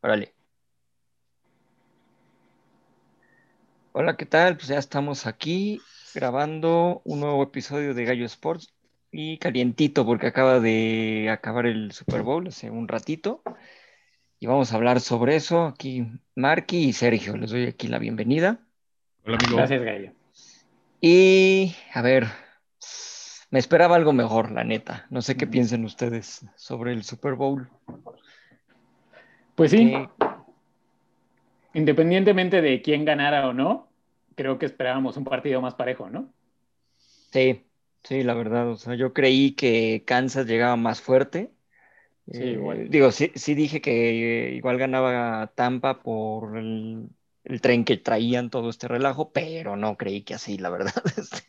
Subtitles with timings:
[0.00, 0.32] Órale.
[3.92, 4.56] Hola, ¿qué tal?
[4.56, 5.80] Pues ya estamos aquí
[6.14, 8.72] grabando un nuevo episodio de Gallo Sports
[9.10, 13.42] y calientito porque acaba de acabar el Super Bowl hace un ratito
[14.38, 15.64] y vamos a hablar sobre eso.
[15.64, 16.06] Aquí
[16.36, 18.60] Marky y Sergio, les doy aquí la bienvenida.
[19.24, 19.56] Hola, amigo.
[19.56, 20.12] Gracias, Gallo.
[21.00, 22.28] Y a ver,
[23.50, 25.06] me esperaba algo mejor, la neta.
[25.10, 27.68] No sé qué piensen ustedes sobre el Super Bowl.
[29.58, 29.92] Pues sí,
[31.74, 33.88] independientemente de quién ganara o no,
[34.36, 36.32] creo que esperábamos un partido más parejo, ¿no?
[37.32, 37.64] Sí,
[38.04, 38.70] sí, la verdad.
[38.70, 41.50] O sea, yo creí que Kansas llegaba más fuerte.
[42.30, 42.88] Sí, Eh, igual.
[42.90, 47.08] digo, sí, sí dije que eh, igual ganaba Tampa por el,
[47.44, 50.92] el tren que traían todo este relajo, pero no creí que así, la verdad.
[51.16, 51.42] Este,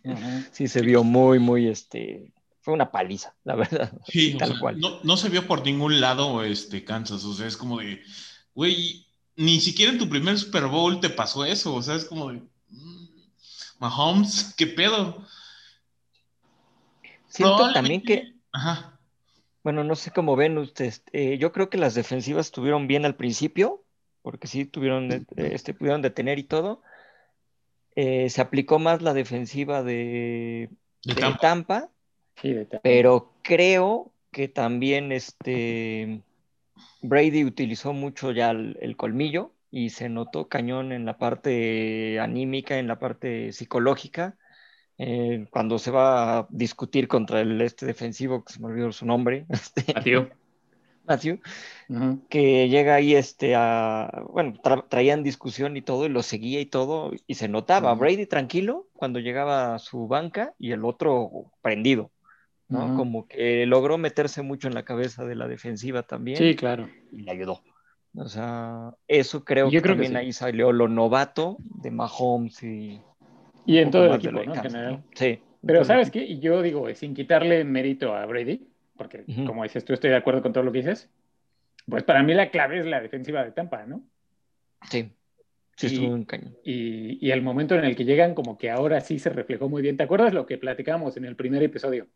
[0.51, 3.91] sí se vio muy, muy, este, fue una paliza, la verdad.
[4.07, 4.79] Sí, o tal sea, cual.
[4.79, 8.01] no, no se vio por ningún lado este Kansas, o sea, es como de,
[8.53, 12.31] güey, ni siquiera en tu primer Super Bowl te pasó eso, o sea, es como
[12.31, 13.07] de, mm,
[13.79, 15.25] Mahomes, ¿qué pedo?
[17.27, 18.99] Siento también que, Ajá,
[19.63, 23.15] bueno, no sé cómo ven ustedes, eh, yo creo que las defensivas estuvieron bien al
[23.15, 23.83] principio,
[24.21, 26.81] porque sí tuvieron, eh, este, pudieron detener y todo.
[27.95, 30.69] Eh, se aplicó más la defensiva de,
[31.03, 31.39] de de Tampa.
[31.39, 31.89] Tampa,
[32.41, 32.83] Sí, de Tampa.
[32.83, 36.23] pero creo que también este
[37.01, 42.79] Brady utilizó mucho ya el, el colmillo y se notó cañón en la parte anímica,
[42.79, 44.37] en la parte psicológica,
[44.97, 49.05] eh, cuando se va a discutir contra el este defensivo, que se me olvidó su
[49.05, 49.95] nombre, este.
[51.05, 51.39] Matthew,
[51.89, 52.21] Ujú.
[52.29, 56.65] que llega ahí este a, bueno, tra- traían discusión y todo, y lo seguía y
[56.67, 57.93] todo, y se notaba.
[57.95, 62.11] Brady tranquilo cuando llegaba a su banca y el otro prendido,
[62.69, 62.95] ¿no?
[62.95, 66.89] Como que logró meterse mucho en la cabeza de la defensiva también Sí, claro.
[67.11, 67.61] y le ayudó.
[68.15, 70.17] O sea, eso creo Yo que creo que también sí.
[70.27, 73.01] ahí salió lo novato de Mahomes y
[73.65, 74.55] Y en todo el equipo, ¿no?
[74.55, 75.03] General.
[75.13, 75.39] Sí.
[75.65, 76.23] Pero ¿sabes qué?
[76.23, 80.41] Y yo digo, sin quitarle mérito a Brady, porque como dices tú, estoy de acuerdo
[80.41, 81.09] con todo lo que dices,
[81.87, 84.01] pues para mí la clave es la defensiva de Tampa, ¿no?
[84.89, 85.11] Sí,
[85.75, 86.55] sí Y- estuvo un cañón.
[86.63, 89.81] Y, y el momento en el que llegan, como que ahora sí se reflejó muy
[89.81, 89.97] bien.
[89.97, 92.07] ¿Te acuerdas lo que platicábamos en el primer episodio?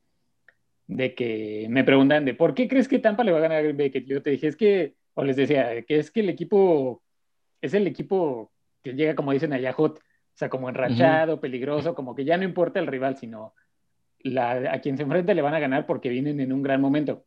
[0.87, 3.61] De que me preguntan de por qué crees que Tampa le va a ganar a
[3.61, 3.89] Green Bay.
[3.89, 7.01] Que yo te dije, es que, o les decía, que es que el equipo
[7.61, 8.51] es el equipo
[8.83, 10.01] que llega, como dicen allá, hot, o
[10.35, 13.53] sea, como enrachado, peligroso, como que ya no importa el rival, sino
[14.19, 17.25] la, a quien se enfrenta le van a ganar porque vienen en un gran momento.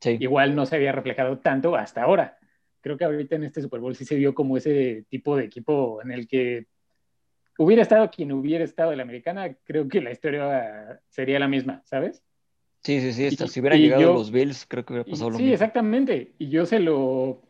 [0.00, 0.16] Sí.
[0.20, 2.38] Igual no se había reflejado tanto hasta ahora.
[2.80, 6.00] Creo que ahorita en este Super Bowl sí se vio como ese tipo de equipo
[6.02, 6.66] en el que
[7.58, 11.82] hubiera estado quien hubiera estado en la americana, creo que la historia sería la misma,
[11.84, 12.22] ¿sabes?
[12.86, 15.10] Sí, sí, sí, hasta Y- si hubieran llegado yo- los Bills, creo que hubiera Y-
[15.10, 15.54] pasado lo sí, mismo.
[15.54, 16.34] exactamente.
[16.38, 17.42] Y yo se lo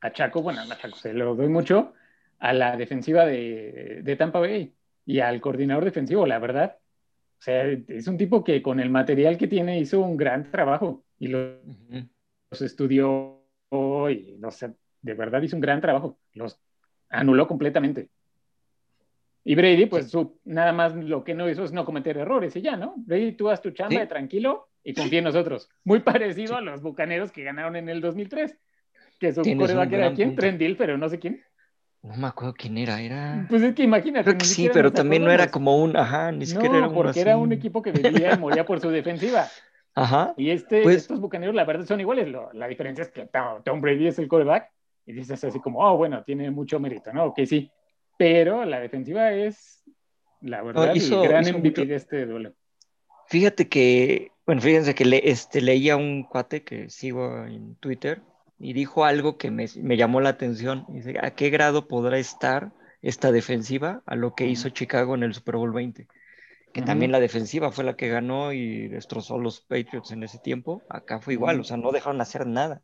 [0.00, 1.94] achaco, bueno, no achaco, se lo doy mucho
[2.38, 4.72] a la defensiva de, de Tampa Bay
[5.04, 6.76] y al coordinador defensivo, la verdad.
[6.78, 11.02] O sea, es un tipo que con el material que tiene hizo un gran trabajo
[11.18, 11.56] y los
[12.60, 13.40] estudió
[14.10, 16.18] y no sé, de verdad hizo un gran trabajo.
[16.34, 16.60] Los
[17.10, 18.10] anuló completamente.
[19.44, 22.62] Y Brady, pues su- nada más lo que no hizo es no cometer errores y
[22.62, 22.94] ya, ¿no?
[22.96, 23.98] Brady, tú haz tu chamba Sí.
[23.98, 25.68] de tranquilo y confía en nosotros.
[25.84, 26.54] Muy parecido Sí.
[26.54, 28.56] a los bucaneros que ganaron en el 2003.
[29.18, 30.36] Que su un coreback era quién?
[30.58, 31.40] Dill, pero no sé quién.
[32.02, 33.46] No me acuerdo quién era, era...
[33.48, 34.24] Pues es que imagínate.
[34.24, 36.96] Creo que sí, pero también no era como un, ajá, ni siquiera era No, uno
[36.96, 37.20] porque así.
[37.20, 39.46] era un equipo que vivía y moría por su defensiva.
[39.94, 42.26] Ajá, Y este, Pues- estos bucaneros, la verdad, son iguales.
[42.28, 43.28] Lo- la diferencia es que
[43.64, 44.70] Tom, Brady es el quarterback
[45.06, 47.32] y dices así como, oh, bueno, tiene mucho mérito, ¿no?
[47.34, 47.70] Que sí.
[48.22, 49.82] Pero la defensiva es,
[50.42, 52.52] la verdad, hizo- el gran hizo MVP mucho- de este duelo.
[53.26, 58.22] Fíjate que, bueno, fíjense que le, este, leía un cuate que sigo en Twitter
[58.60, 60.84] y dijo algo que me, me llamó la atención.
[60.88, 65.34] Dice, ¿a qué grado podrá estar esta defensiva a lo que hizo Chicago en el
[65.34, 66.06] Super Bowl 20?
[66.72, 70.38] Que también la defensiva fue la que ganó y destrozó a los Patriots en ese
[70.38, 70.80] tiempo.
[70.88, 72.82] Acá fue igual, o sea, no dejaron hacer nada.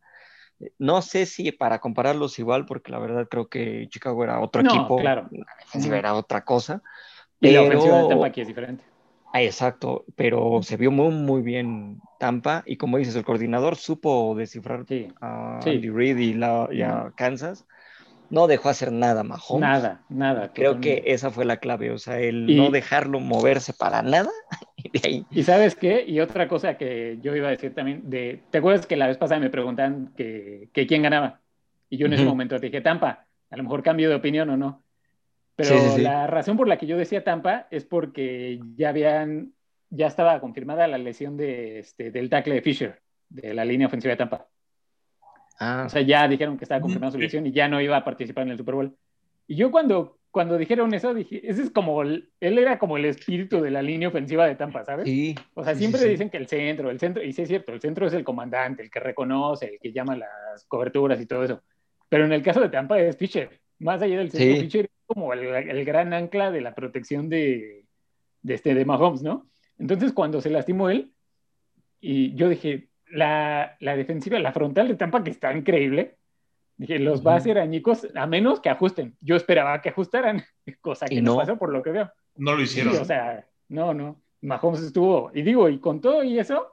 [0.79, 4.71] No sé si para compararlos igual, porque la verdad creo que Chicago era otro No,
[4.75, 5.29] equipo, claro.
[5.31, 6.83] la defensiva era otra cosa.
[7.41, 8.85] Y la pero- ofensiva de Tampa aquí es diferente.
[9.33, 14.35] Ah, exacto, pero se vio muy, muy bien Tampa y como dices, el coordinador supo
[14.35, 15.71] descifrar Sí, a Sí.
[15.71, 17.67] Andy Reid y, la, y a Kansas.
[18.31, 19.61] No dejó hacer nada Mahomes.
[19.61, 20.53] nada, nada.
[20.53, 21.03] Creo totalmente.
[21.05, 24.31] que esa fue la clave, o sea, el Y- no dejarlo moverse para nada.
[24.83, 26.05] Y de ahí, ¿Y sabes qué?
[26.07, 29.19] Y otra cosa que yo iba a decir también, de, ¿te acuerdas que la vez
[29.19, 31.41] pasada me preguntan que, que quién ganaba?
[31.91, 32.31] Y yo en ese Ujú.
[32.31, 34.85] momento te dije Tampa, a lo mejor cambio de opinión o no.
[35.57, 36.03] Pero Sí, sí, sí.
[36.03, 39.55] la razón por la que yo decía Tampa es porque ya habían,
[39.91, 44.13] ya estaba confirmada la lesión de, este, del tackle de Fisher, de la línea ofensiva
[44.13, 44.49] de Tampa.
[45.59, 47.97] Ah, O sea, ya dijeron que estaba confirmada su Mm, lesión y ya no iba
[47.97, 48.97] a participar en el Super Bowl.
[49.49, 53.05] Y yo cuando, cuando dijeron eso, dije, ese es como, el- él era como el
[53.07, 55.07] espíritu de la línea ofensiva de Tampa, ¿sabes?
[55.07, 55.35] sí.
[55.55, 56.11] O sea, siempre sí, sí.
[56.13, 58.83] dicen que el centro, el centro, y sí es cierto, el centro es el comandante,
[58.83, 61.63] el que reconoce, el que llama las coberturas y todo eso.
[62.09, 63.51] Pero en el caso de Tampa es Fisher.
[63.81, 64.61] Más allá del centro, Sí.
[64.63, 67.85] Fisher es como el, el gran ancla de la protección de,
[68.43, 69.49] de, este, de Mahomes, ¿no?
[69.79, 71.13] Entonces, cuando se lastimó él,
[72.01, 76.17] y yo dije, la, la defensiva, la frontal de Tampa, que está increíble,
[76.79, 79.17] dije, los va a hacer añicos a menos que ajusten.
[79.21, 80.45] Yo esperaba que ajustaran,
[80.81, 81.37] cosa que no no.
[81.37, 82.11] pasó por lo que veo.
[82.37, 82.97] No lo Sí, hicieron.
[82.99, 84.23] o sea, no, no.
[84.43, 86.69] Mahomes estuvo, y digo, y con todo y eso,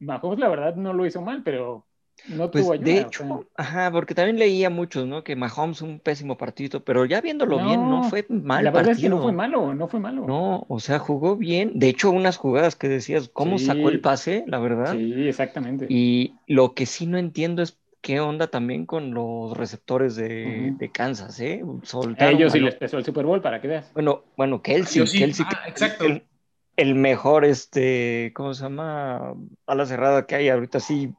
[0.00, 1.86] Mahomes la verdad no lo hizo mal, pero
[2.26, 2.94] no Pues tuvo ayuda.
[2.94, 3.40] de o hecho, sea.
[3.56, 5.24] ajá, porque también leía muchos, ¿no?
[5.24, 8.92] Que Mahomes un pésimo partido, pero ya viéndolo bien, no No, fue mal la verdad
[8.92, 9.16] es que partido.
[9.16, 10.26] no fue malo, no fue malo.
[10.26, 11.72] No, o sea, jugó bien.
[11.78, 13.66] De hecho, unas jugadas que decías, ¿cómo Sí.
[13.66, 14.44] sacó el pase?
[14.46, 14.92] La verdad.
[14.92, 15.86] Sí, exactamente.
[15.88, 20.78] Y lo que sí no entiendo es qué onda también con los receptores de, Ujú.
[20.78, 21.62] de Kansas, ¿eh?
[21.64, 23.90] A Soltaron ellos sí les pesó el Super Bowl para que veas.
[23.94, 25.18] Bueno, bueno, Kelsey, Yo sí.
[25.18, 26.04] Kelsey, Ah, exacto.
[26.06, 26.26] el,
[26.76, 29.34] el mejor, este, ¿cómo se llama?
[29.66, 31.14] A la cerrada que hay ahorita sí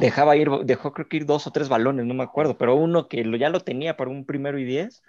[0.00, 3.08] dejaba ir, dejó creo que ir dos o tres balones, no me acuerdo, pero uno
[3.08, 5.02] que lo, ya lo tenía para un primero y diez,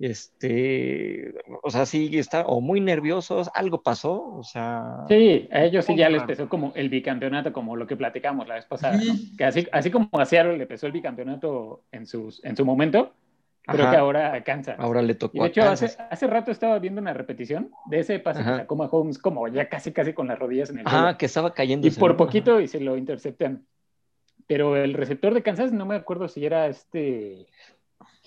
[0.00, 5.84] este, o sea, sí está, o muy nerviosos, algo pasó, o sea, Sí, a ellos
[5.84, 9.14] sí ya les pesó como el bicampeonato, como lo que platicamos la vez pasada, ¿no?
[9.36, 13.12] Que así, así como a Seattle le pesó el bicampeonato en, sus, en su momento,
[13.66, 13.90] creo Ajá.
[13.92, 14.76] que ahora a Kansas.
[14.78, 18.00] ahora le Y tocó de a hecho, hace, hace rato estaba viendo una repetición de
[18.00, 21.18] ese pase que sacó Mahomes como ya casi casi con las rodillas en el suelo.
[21.18, 21.86] que estaba cayendo.
[21.86, 23.66] Y por poquito y se lo interceptan.
[24.46, 27.46] Pero el receptor de Kansas, no me acuerdo si era este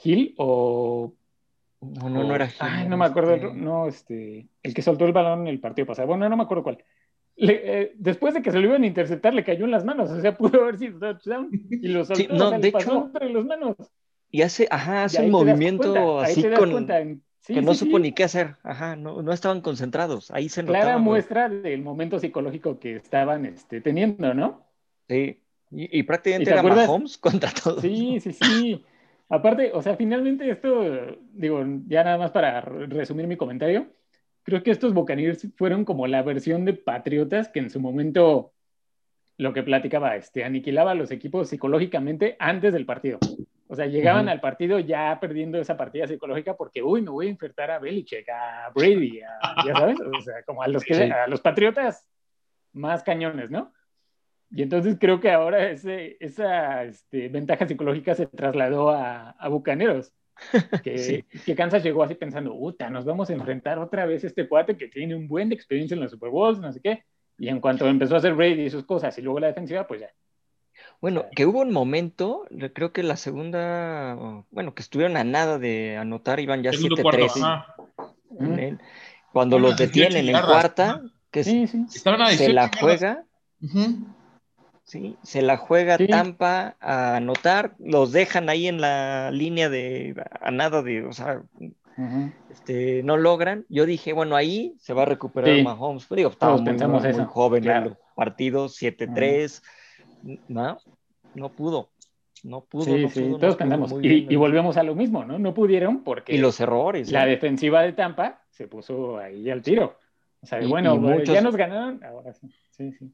[0.03, 1.13] Hill o...
[1.83, 5.06] No, no, no era Gil, Ay, no me acuerdo, este- no, este, el que soltó
[5.06, 6.07] el balón en el partido pasado.
[6.07, 6.83] Bueno, no me acuerdo cuál.
[7.35, 10.09] Le- eh, después de que se lo iban a interceptar, le cayó en las manos,
[10.12, 13.06] o sea, pudo haber sido touchdown y lo soltó, Sí, no, o sea, de hecho,
[13.06, 13.75] entre las manos.
[14.30, 17.80] Y hace, ajá, Y hace ahí un movimiento cuenta, así con sí, que no sí,
[17.85, 18.03] supo sí.
[18.03, 18.56] ni qué hacer.
[18.63, 20.31] Ajá, no, no estaban concentrados.
[20.31, 21.00] Ahí se Clara notaba.
[21.00, 21.06] ¿no?
[21.06, 24.65] muestra del momento psicológico que estaban este, teniendo, ¿no?
[25.07, 25.39] Sí.
[25.71, 26.63] Y, y ¿Y prácticamente te era?
[26.63, 27.81] Mahomes contra todos.
[27.81, 28.85] Sí, sí, sí.
[29.33, 33.88] Aparte, o sea, finalmente esto, digo, ya nada más para re- resumir mi comentario,
[34.44, 38.53] creo que estos Buccaneers fueron como la versión de Patriotas que en su momento,
[39.38, 43.18] lo que platicaba, este, aniquilaba a los equipos psicológicamente antes del partido.
[43.68, 47.31] O sea, llegaban al partido ya perdiendo esa partida psicológica porque, uy, me voy a
[47.31, 51.27] enfrentar a Belichick, a Brady, a- ya sabes, o sea, como a los, que, a
[51.27, 52.07] los Patriotas
[52.74, 53.74] más cañones, ¿no?
[54.55, 60.13] Y entonces creo que ahora ese, esa este, ventaja psicológica se trasladó a, a Bucaneros.
[60.83, 61.25] Que, Sí.
[61.45, 64.77] que Kansas llegó así pensando, puta, nos vamos a enfrentar otra vez a este cuate
[64.77, 67.03] que tiene un buen de experiencia en los Super Bowls, no sé qué.
[67.38, 70.01] Y en cuanto empezó a hacer Brady y sus cosas y luego la defensiva, pues
[70.01, 70.09] ya.
[71.01, 75.97] Bueno, que hubo un momento, creo que la segunda, bueno, que estuvieron a nada de
[75.97, 77.75] anotar, iban ya Segundo cuarto, 7-3 ajá.
[78.39, 78.79] en él.
[79.31, 81.01] Cuando los detienen 18 en yardas, cuarta,
[81.31, 81.85] que Sí, sí.
[81.89, 83.23] Se 18 la juega,
[83.61, 84.07] Ujú.
[84.83, 86.07] Sí, se la juega Sí.
[86.07, 91.41] Tampa a anotar, los dejan ahí en la línea de a nada de, o sea,
[92.51, 93.65] este, no logran.
[93.69, 95.63] Yo dije, bueno, ahí se va a recuperar Sí.
[95.63, 96.06] Mahomes.
[96.07, 97.85] Pero digo, estaba Todos muy, pensamos muy, joven claro.
[97.85, 99.62] en el partido, 7-3.
[100.47, 100.77] No,
[101.35, 101.89] no pudo.
[102.44, 103.94] No pudo, Sí, no sí, pudo, todos pensamos.
[104.01, 105.39] Y, volvemos a lo mismo, ¿no?
[105.39, 107.09] No pudieron porque Y los errores.
[107.11, 109.97] la defensiva de Tampa se puso ahí al tiro.
[110.42, 112.47] O sea, Y- bueno, y muchos- ya nos ganaron, ahora sí.
[112.71, 113.09] Sí, sí.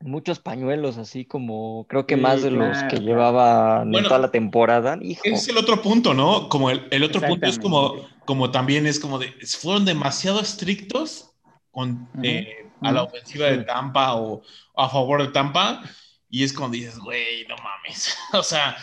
[0.00, 3.02] Muchos pañuelos, así como creo que Sí, más de los que claro.
[3.06, 4.98] llevaban Bueno, en toda la temporada.
[5.02, 6.48] Hijo, es el otro punto, ¿no?
[6.48, 11.32] Como el, el otro punto es como, como también es como de, fueron demasiado estrictos
[11.72, 12.46] con, eh,
[12.82, 13.64] a la ofensiva de.
[13.64, 14.42] Tampa o
[14.76, 15.82] a favor de Tampa
[16.30, 18.16] y es cuando dices, güey, no mames.
[18.32, 18.76] o sea,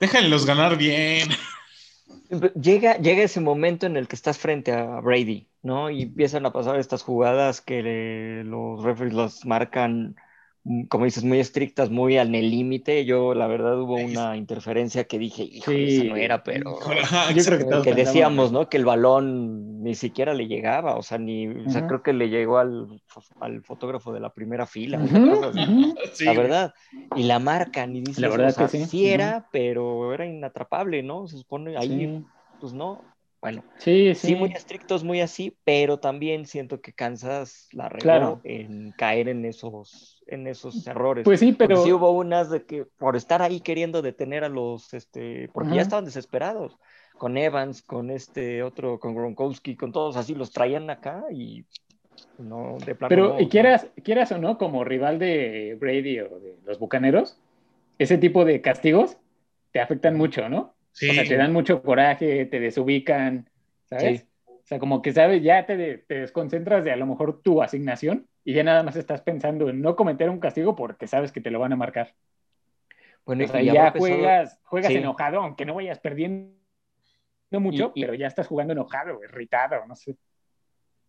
[0.00, 1.28] déjenlos ganar bien.
[2.60, 5.90] Llega, llega ese momento en el que estás frente a Brady, ¿no?
[5.90, 10.16] Y empiezan a pasar estas jugadas que le- los referees las marcan,
[10.88, 13.04] como dices, muy estrictas, muy al el límite.
[13.04, 16.16] Yo, la verdad, hubo una interferencia que dije, híjole, esa no Sí.
[16.16, 16.78] era, pero
[17.34, 18.68] Yo creo que decíamos, ¿no?
[18.68, 21.86] Que el balón ni siquiera le llegaba, o sea, ni, o sea, Ujú.
[21.86, 23.00] creo que le llegó al,
[23.40, 25.00] al fotógrafo de la primera fila.
[26.12, 26.74] Sí, La verdad,
[27.12, 28.86] y la marcan y dices, La verdad o sea, que sí.
[28.86, 31.26] sí era, pero era inatrapable, ¿no?
[31.26, 32.26] Se supone ahí, Sí,
[32.58, 33.11] pues no.
[33.42, 34.34] Bueno, sí, sí, sí.
[34.36, 38.40] muy estrictos, muy así, pero también siento que Kansas la regó Claro.
[38.44, 41.24] en caer en esos, en esos errores.
[41.24, 44.48] Pues sí, Porque pero sí hubo unas de que por estar ahí queriendo detener a
[44.48, 46.78] los, este, porque ya estaban desesperados,
[47.18, 51.66] con Evans, con este otro, con Gronkowski, con todos así, los traían acá y
[52.38, 56.38] no, de plano Pero, no, y quieras, quieras o no, como rival de Brady o
[56.38, 57.40] de los Bucaneros,
[57.98, 59.18] ese tipo de castigos
[59.72, 60.76] te afectan mucho, ¿no?
[60.92, 61.10] Sí.
[61.10, 63.48] O sea, te dan mucho coraje, te desubican,
[63.86, 64.20] ¿sabes?
[64.20, 64.26] Sí.
[64.46, 65.42] O sea, como que, ¿sabes?
[65.42, 69.20] Ya te, te desconcentras de a lo mejor tu asignación y ya nada más estás
[69.22, 72.14] pensando en no cometer un castigo porque sabes que te lo van a marcar.
[73.24, 74.98] Bueno, O sea, ya pesado- juegas, juegas sí.
[74.98, 76.52] enojado, aunque no vayas perdiendo
[77.52, 80.16] mucho, Y- y- pero ya estás jugando enojado, irritado, no sé.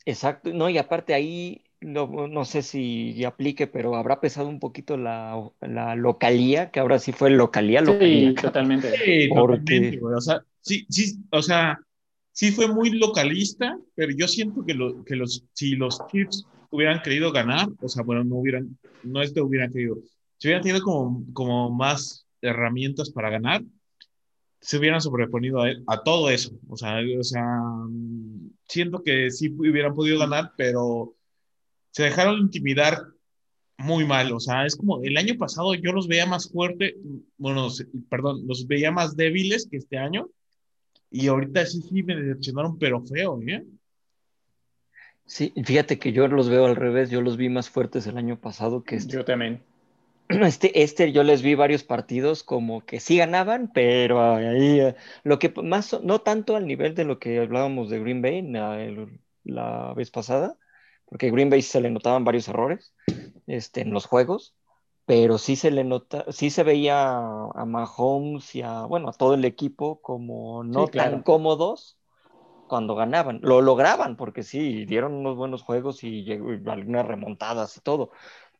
[0.05, 4.97] Exacto, no, y aparte ahí, no, no sé si aplique, pero habrá pesado un poquito
[4.97, 8.29] la, la localía, que ahora sí fue localía, localía.
[8.29, 8.89] Sí, totalmente.
[8.97, 10.15] Sí, Porque- totalmente, güey.
[10.15, 11.79] O sea, sí, sí, o sea,
[12.31, 17.01] sí fue muy localista, pero yo siento que, lo- que los, si los Chiefs hubieran
[17.01, 19.97] querido ganar, o sea, bueno, no hubieran, no es que hubieran querido,
[20.37, 23.61] si hubieran tenido como, como más herramientas para ganar,
[24.59, 26.51] se hubieran sobreponido a, a todo eso.
[26.69, 27.45] O sea, o sea,
[28.67, 31.13] siento que sí hubieran podido ganar, pero
[31.93, 32.97] se dejaron intimidar
[33.77, 34.31] muy mal.
[34.33, 36.95] O sea, es como el año pasado yo los veía más fuerte,
[37.37, 37.69] bueno,
[38.09, 40.29] perdón, los veía más débiles que este año.
[41.11, 43.63] Y ahorita sí, sí me decepcionaron, pero feo, ¿eh?
[45.25, 48.41] Sí, fíjate que yo los veo al revés, yo los vi más fuertes el año
[48.41, 49.13] pasado que este.
[49.13, 49.61] Yo también.
[50.29, 55.37] Este, este yo les vi varios partidos como que sí ganaban, pero ahí eh, lo
[55.37, 58.79] que más, no tanto al nivel de lo que hablábamos de Green Bay la,
[59.43, 60.57] la vez pasada,
[61.05, 62.93] porque a Green Bay se le notaban varios errores
[63.47, 64.55] este, en los juegos,
[65.05, 69.33] pero sí se le nota, sí se veía a Mahomes y a, bueno, a todo
[69.33, 71.11] el equipo como no Sí, claro.
[71.11, 71.97] tan cómodos
[72.67, 73.39] cuando ganaban.
[73.43, 78.11] Lo lograban porque sí, dieron unos buenos juegos y y algunas remontadas y todo,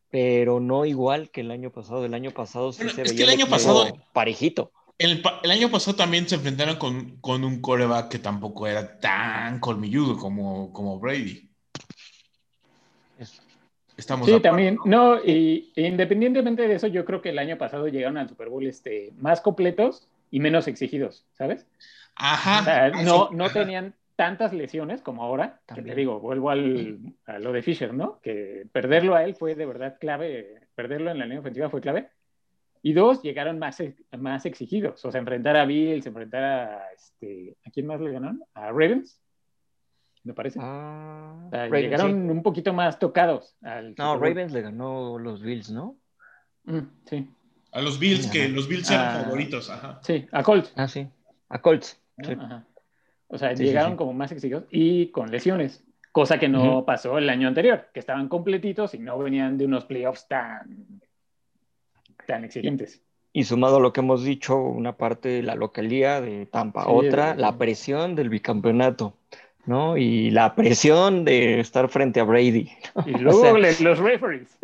[0.09, 2.05] pero no igual que el año pasado.
[2.05, 4.71] El año pasado sí Bueno, se es veía que el año pasado- parejito.
[4.97, 9.59] El, el año pasado también se enfrentaron con, con un coreback que tampoco era tan
[9.59, 11.49] colmilludo como, como Brady.
[13.95, 14.77] Es- Estamos Sí, también.
[14.85, 15.15] ¿no?
[15.15, 18.65] No, y independientemente de eso, yo creo que el año pasado llegaron al Super Bowl
[18.65, 21.67] este, más completos y menos exigidos, ¿sabes?
[22.15, 22.61] Ajá.
[22.61, 23.61] O sea, no, no ajá.
[23.61, 25.59] tenían tantas lesiones como ahora.
[25.67, 25.95] Que También.
[25.95, 28.19] te digo, vuelvo al, a lo de Fisher, ¿no?
[28.21, 32.09] Que perderlo a él fue de verdad clave, perderlo en la línea ofensiva fue clave.
[32.85, 33.81] Y dos, llegaron más,
[34.17, 35.05] más exigidos.
[35.05, 38.43] O sea, enfrentar a Bills, enfrentar a, este, ¿a quién más le ganaron?
[38.55, 39.19] A Ravens,
[40.23, 40.59] me parece.
[40.61, 42.29] Ah, O sea, Ravens, llegaron sí.
[42.31, 44.29] un poquito más tocados al No, Super Bowl.
[44.29, 45.95] Ravens le ganó los Bills, ¿no?
[46.65, 47.27] Mm, sí,
[47.71, 48.51] A los Bills, que Ajá.
[48.53, 49.23] los Bills eran Ah.
[49.23, 49.99] favoritos, ajá.
[50.03, 50.71] sí, a Colts.
[50.75, 51.07] Ah, sí.
[51.49, 51.99] A Colts.
[52.17, 52.27] ¿no?
[52.29, 52.35] sí.
[52.39, 52.65] Ajá.
[53.27, 53.97] O sea, Sí, llegaron sí.
[53.97, 58.27] como más exigidos y con lesiones, cosa que no pasó el año anterior, que estaban
[58.29, 61.01] completitos y no venían de unos playoffs tan,
[62.27, 63.01] tan exigentes.
[63.35, 67.33] Y sumado a lo que hemos dicho, una parte la localía de Tampa, Sí, otra
[67.33, 69.17] de- la presión del bicampeonato,
[69.65, 69.97] ¿no?
[69.97, 72.71] Y la presión de estar frente a Brady.
[73.05, 74.57] Y luego sea, los referees.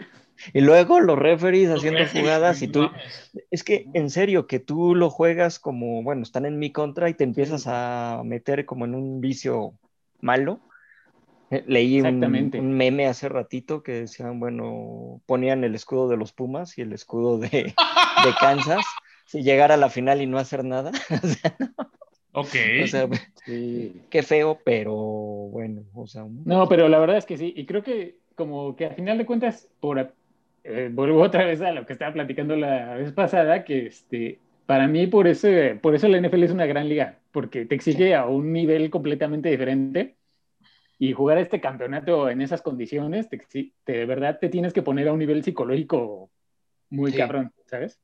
[0.53, 3.03] Y luego los referees Los haciendo referees, jugadas y no tú, mames.
[3.51, 7.13] es que en serio, que tú lo juegas como, bueno, están en mi contra y
[7.13, 9.73] te empiezas a meter como en un vicio
[10.21, 10.61] malo.
[11.51, 12.19] Eh, Leí un,
[12.73, 17.39] meme hace ratito que decían, bueno, ponían el escudo de los Pumas y el escudo
[17.39, 18.85] de, de Kansas,
[19.25, 20.91] si llegar a la final y no hacer nada.
[21.23, 21.55] O sea,
[22.33, 22.55] Ok.
[22.83, 23.07] o sea,
[23.45, 24.01] Sí.
[24.09, 27.53] qué feo, pero bueno, o sea, No, pero la verdad es que sí.
[27.55, 30.13] Y creo que como que a final de cuentas, por,
[30.63, 34.87] eh, vuelvo otra vez a lo que estaba platicando la vez pasada, que este, para
[34.87, 35.47] mí por eso,
[35.81, 39.49] por eso la NFL es una gran liga, porque te exige a un nivel completamente
[39.49, 40.15] diferente.
[41.01, 45.07] Y jugar este campeonato en esas condiciones, te, te- de verdad te tienes que poner
[45.07, 46.29] a un nivel psicológico
[46.89, 47.17] muy Sí.
[47.17, 47.99] cabrón, ¿sabes?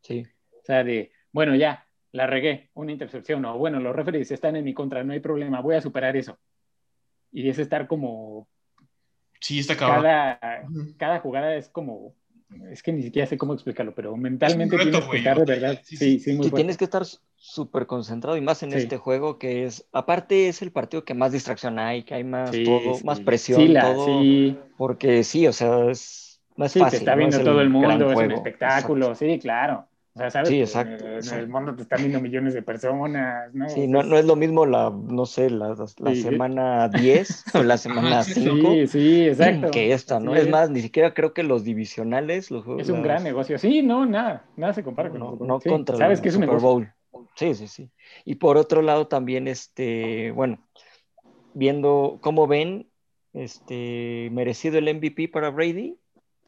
[0.00, 0.24] sí.
[0.58, 4.64] O sea, de, bueno, ya, la regué, una intercepción, o bueno, los referees están en
[4.64, 6.38] mi contra, no hay problema, voy a superar eso.
[7.32, 8.48] Y es estar como
[9.40, 10.02] Sí, está cabrón.
[10.02, 12.14] cada, cada jugada es como,
[12.70, 15.80] es que ni siquiera sé cómo explicarlo, pero mentalmente reto, tienes que estar de verdad,
[15.82, 16.20] sí, sí, sí.
[16.20, 16.62] sí, muy Sí, fuerte.
[16.62, 17.02] tienes que estar
[17.36, 18.78] súper concentrado y más en Sí.
[18.78, 22.50] este juego que es, aparte es el partido que más distracción hay, que hay más
[22.50, 23.04] Sí, todo, sí.
[23.06, 26.90] más presión, Sí, la- todo, sí, porque sí, o sea, es, sí, fácil.
[26.90, 29.89] te está no viendo es todo el mundo, es un espectáculo, sí, claro.
[30.12, 33.68] O sea, sabes Sí, exacto, en el mundo te están viendo millones de personas, ¿no?
[33.68, 36.22] Sí, O no, sea, no es lo mismo la, no sé, la, la Sí.
[36.22, 39.70] semana 10 o la semana Ajá, 5 Sí, sí, exacto.
[39.70, 40.34] que esta, ¿no?
[40.34, 43.56] Es más, ni siquiera creo que los divisionales, los Es un gran negocio.
[43.58, 46.42] Sí, no, nada, nada se compara con no, no contra Sabes el que es un
[46.42, 46.68] Super negocio.
[46.68, 47.28] Bowl.
[47.36, 47.90] Sí, sí, sí.
[48.24, 50.58] Y por otro lado también, este, bueno,
[51.54, 52.88] viendo cómo ven,
[53.32, 55.96] este, merecido el MVP para Brady,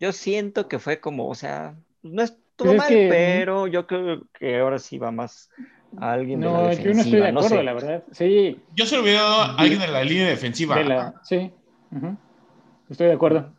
[0.00, 2.23] yo siento que fue como, o sea, no
[2.62, 5.50] estuvo Pues es mal, que- pero yo creo que ahora sí va más
[5.99, 7.62] a alguien de la No, defensiva, yo no estoy de acuerdo, sé.
[7.64, 8.04] la verdad.
[8.12, 10.76] Sí, Yo se lo hubiera dado a alguien de la línea defensiva.
[10.76, 11.50] de la, sí.
[12.88, 13.52] Estoy de acuerdo.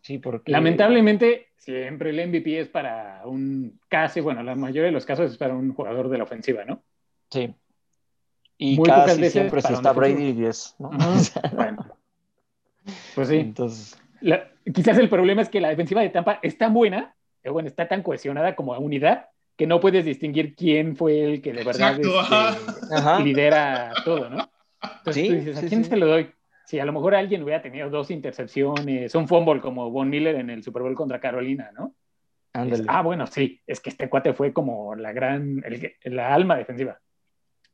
[0.00, 0.50] Sí, porque...
[0.50, 5.38] Lamentablemente, siempre el MVP es para un casi, bueno, la mayoría de los casos es
[5.38, 6.82] para un jugador de la ofensiva, ¿no?
[7.30, 7.54] Sí.
[8.58, 9.92] Y Muy pocas casi veces siempre un está.
[9.92, 10.90] Brady 10, ¿no?
[10.92, 11.12] Ajá,
[11.52, 11.86] bueno.
[13.14, 13.36] Pues sí.
[13.36, 17.14] Entonces, La- quizás el problema es que la defensiva de Tampa es tan buena,
[17.50, 21.64] bueno, está tan cohesionada como unidad, que no puedes distinguir quién fue el que de
[21.64, 24.50] verdad este, lidera todo, ¿no?
[24.82, 25.90] Entonces Sí, tú dices, ¿a sí, quién sí.
[25.90, 26.30] se lo doy?
[26.66, 30.48] Si a lo mejor alguien hubiera tenido dos intercepciones, un fumble como Von Miller en
[30.50, 31.94] el Super Bowl contra Carolina, ¿no?
[32.54, 32.84] Ándale.
[32.88, 37.00] Ah, bueno, sí, es que este cuate fue como la gran, el la alma defensiva.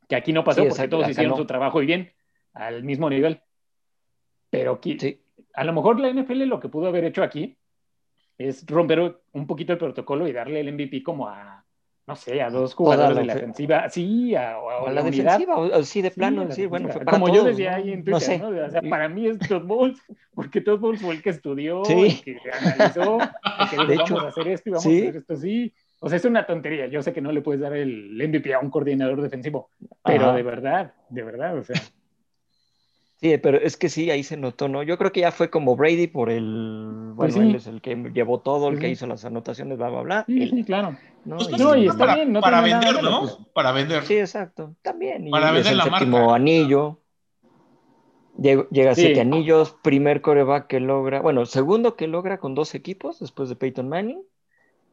[0.07, 1.37] Que aquí no pasó Sí, porque exacto, todos hicieron no.
[1.37, 2.11] su trabajo y bien,
[2.53, 3.41] al mismo nivel.
[4.49, 5.21] Pero aquí, Sí,
[5.53, 7.58] a lo mejor la NFL lo que pudo haber hecho aquí
[8.39, 11.63] es romper un poquito el protocolo y darle el MVP como a,
[12.07, 15.03] no sé, a dos jugadores de la ofe- defensiva, sí, a, a- o a la
[15.03, 17.47] defensiva, o, o sí, de Sí, plano, la sí, bueno, fue para Como yo todos,
[17.49, 17.77] decía ¿no?
[17.77, 18.39] ahí en No Twitter, sé.
[18.39, 18.47] ¿no?
[18.49, 19.99] O sea, para mí es Todd Bowles,
[20.33, 22.23] porque Todd Bowles fue el que estudió, Sí.
[22.25, 24.95] el que analizó, el que dijo, De vamos hecho, a hacer esto y vamos sí.
[24.95, 25.73] a hacer esto así.
[25.99, 26.87] O sea, es una tontería.
[26.87, 29.69] Yo sé que no le puedes dar el MVP a un coordinador defensivo,
[30.01, 30.35] pero Ajá.
[30.37, 31.75] de verdad, de verdad, o sea,
[33.21, 34.81] Sí, pero es que sí, ahí se notó, ¿no?
[34.81, 37.39] Yo creo que ya fue como Brady por el, bueno, Pues sí.
[37.41, 40.23] él es el que llevó todo, el que hizo las anotaciones, bla, bla, bla.
[40.25, 40.95] sí, él, sí, claro.
[41.25, 41.37] ¿no?
[41.37, 43.19] Pues No, y está para, bien, no para nada vender, ¿no?
[43.21, 43.37] pues.
[43.53, 44.03] Para vender.
[44.03, 45.27] Sí, exacto, también.
[45.27, 46.35] Y Para es vender el la séptimo marca.
[46.35, 47.01] anillo.
[48.37, 49.01] Llega, llega a Sí.
[49.01, 53.57] siete anillos, primer coreback que logra, bueno, segundo que logra con dos equipos después de
[53.57, 54.23] Peyton Manning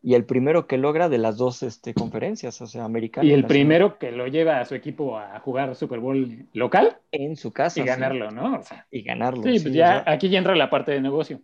[0.06, 3.46] y el primero que logra de las dos este, conferencias, o sea, americana Y el
[3.46, 7.80] primero que lo lleva a su equipo a jugar Super Bowl local en su casa
[7.80, 8.58] y sí, ganarlo, ¿no?
[8.58, 9.42] O sea, y ganarlo.
[9.42, 11.40] sí, sí, pues o ya sea, aquí ya entra la parte de negocio.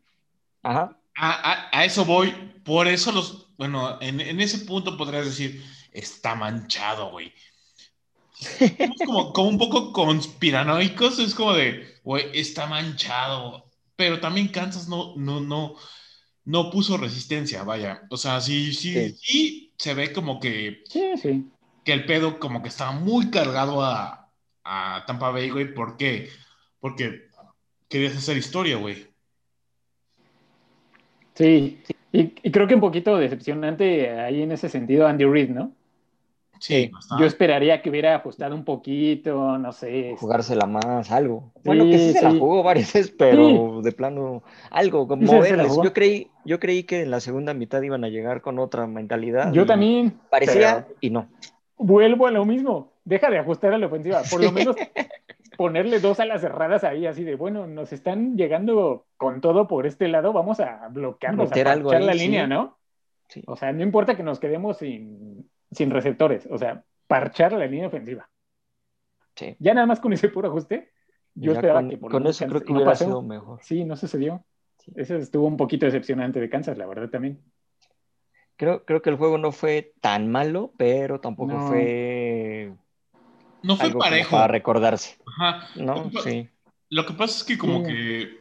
[0.63, 1.31] ajá, A,
[1.73, 2.31] a- a eso voy.
[2.65, 3.55] Por eso los.
[3.57, 7.33] Bueno, en, en ese punto podrías decir, está manchado, güey.
[8.79, 11.19] Somos como, como un poco conspiranoicos.
[11.19, 13.71] Es como de, güey, está manchado.
[13.97, 15.75] Pero también Kansas no, no, no,
[16.45, 18.03] no puso resistencia, vaya.
[18.11, 19.17] O sea, sí, sí, Sí.
[19.21, 21.51] sí, se ve como que, Sí, sí.
[21.85, 24.31] que el pedo como que estaba muy cargado a,
[24.65, 25.73] a Tampa Bay, güey.
[25.75, 26.29] ¿Por qué?
[26.81, 27.23] Porque
[27.89, 29.07] querías hacer historia, güey.
[31.35, 31.79] Sí.
[32.13, 35.75] Y, y creo que un poquito decepcionante ahí en ese sentido Andy Reid, ¿no?
[36.63, 36.91] Sí, Sí.
[36.93, 37.21] bastante.
[37.21, 40.15] Yo esperaría que hubiera ajustado un poquito, no sé.
[40.17, 41.53] jugársela más, algo.
[41.65, 42.39] Bueno, que sí Sí, se la sí.
[42.39, 45.77] jugó varias veces, pero de plano, algo, Sí, moverles.
[45.83, 49.53] Yo creí, yo creí que en la segunda mitad iban a llegar con otra mentalidad.
[49.53, 50.21] Yo también.
[50.31, 51.27] Parecía pero y no.
[51.79, 52.93] Vuelvo a lo mismo.
[53.05, 54.23] Deja de ajustar a la ofensiva.
[54.31, 54.77] Por lo menos
[55.57, 60.07] ponerle dos alas cerradas ahí, así de, bueno, nos están llegando con todo por este
[60.07, 62.19] lado, vamos a bloquearlos, Meter a algo ahí, la sí.
[62.21, 62.79] línea, ¿no?
[63.29, 63.43] Sí.
[63.47, 67.89] O sea, no importa que nos quedemos sin, sin receptores, o sea, parchar la línea
[67.89, 68.29] ofensiva.
[69.35, 69.57] Sí.
[69.59, 70.93] Ya nada más con ese puro ajuste,
[71.35, 73.05] yo Ya esperaba con, que por lo con eso creo que no hubiera pasó.
[73.07, 73.59] sido mejor.
[73.63, 74.45] Sí, no sucedió.
[74.79, 74.93] Sí.
[74.97, 77.41] Eso estuvo un poquito decepcionante de Kansas, la verdad también.
[78.57, 81.67] Creo, creo que el juego no fue tan malo, pero tampoco No.
[81.69, 82.73] fue
[83.63, 84.33] No fue algo parejo.
[84.37, 85.17] para recordarse.
[85.39, 85.69] Ajá.
[85.77, 86.49] No, Lo sí.
[86.91, 87.87] Lo que pasa es que como Sí.
[87.93, 88.39] que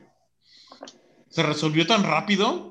[1.30, 2.71] se resolvió tan rápido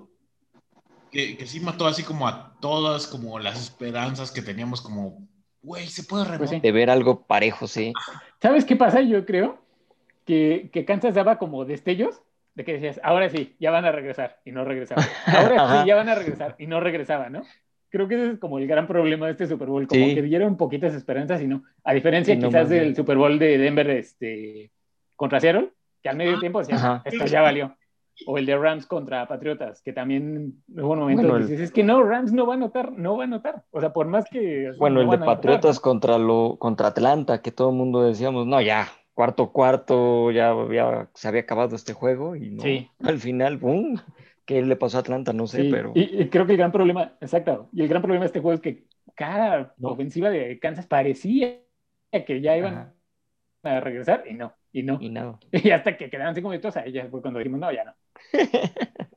[1.11, 5.27] que, que sí mató así como a todas como las esperanzas que teníamos como,
[5.63, 6.61] güey, se puede Pues sí.
[6.61, 7.93] De ver algo parejo, sí.
[8.41, 9.01] ¿Sabes qué pasa?
[9.01, 9.59] Yo creo
[10.25, 12.23] que, que Kansas daba como destellos
[12.55, 15.05] de que decías, ahora sí, ya van a regresar y no regresaban.
[15.27, 17.43] Ahora sí, ya van a regresar y no regresaban, ¿no?
[17.89, 20.15] Creo que ese es como el gran problema de este Super Bowl, como Sí.
[20.15, 21.65] que dieron poquitas esperanzas y no.
[21.83, 24.71] A diferencia no quizás del Super Bowl de Denver este,
[25.17, 27.03] contra Seattle, que al medio tiempo decían, Ajá.
[27.05, 27.77] esto ya valió.
[28.27, 31.61] O el de Rams contra Patriotas, que también hubo un momento Bueno, que el- dices,
[31.69, 33.65] es que no, Rams no va a anotar, no va a anotar.
[33.71, 34.71] O sea, por más que...
[34.79, 38.47] Bueno, no el de anotar, Patriotas contra lo contra Atlanta, que todo el mundo decíamos,
[38.47, 40.55] no, ya, cuarto cuarto, ya,
[41.15, 42.63] se había acabado este juego y no.
[42.63, 42.89] Sí.
[43.03, 43.97] Al final, ¡pum!
[44.45, 45.33] ¿Qué le pasó a Atlanta?
[45.33, 48.03] No sé, Sí, pero y, y creo que el gran problema, exacto, y el gran
[48.03, 49.91] problema de este juego es que cada No.
[49.91, 51.59] ofensiva de Kansas parecía
[52.27, 52.95] que ya iban Ajá.
[53.63, 54.99] A regresar y no, y no.
[55.01, 55.39] y nada.
[55.53, 57.95] Y hasta que quedaban cinco minutos, ahí ya fue cuando dijimos, no, ya no.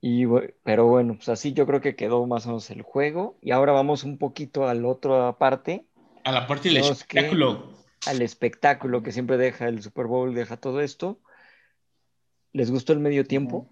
[0.00, 0.26] Y,
[0.62, 3.36] pero bueno, pues así yo creo que quedó más o menos el juego.
[3.42, 5.86] Y ahora vamos un poquito a la otra parte,
[6.22, 7.72] A la parte del No, es que- espectáculo.
[8.06, 11.18] al espectáculo que siempre deja el Super Bowl, deja todo esto.
[12.52, 13.66] ¿Les gustó el medio tiempo?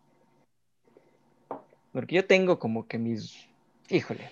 [1.93, 3.49] Porque yo tengo como que mis...
[3.89, 4.29] Híjole.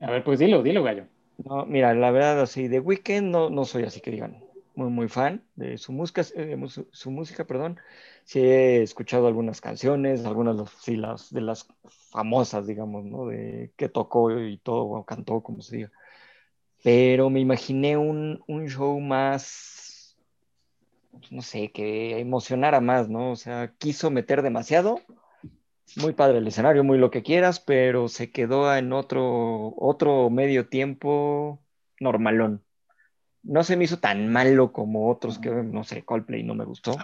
[0.00, 1.04] A ver, pues dilo, dilo, gallo.
[1.44, 5.08] No, mira, la verdad, así, de Weeknd no, no soy así que digan, muy, muy
[5.08, 7.78] fan de su música, eh, su, su música, perdón.
[8.24, 11.66] Sí he escuchado algunas canciones, algunas de sí, las, de las
[12.10, 13.26] famosas, digamos, ¿no?
[13.26, 15.92] De que tocó y todo, o cantó, como se diga.
[16.84, 20.18] Pero me imaginé un, un show más,
[21.12, 23.32] pues, no sé, que emocionara más, ¿no?
[23.32, 25.00] O sea, quiso meter demasiado.
[25.96, 30.68] Muy padre el escenario, muy lo que quieras, pero se quedó en otro, otro medio
[30.68, 31.60] tiempo
[31.98, 32.62] normalón.
[33.42, 36.96] No se me hizo tan malo como otros que, no sé, Coldplay no me gustó.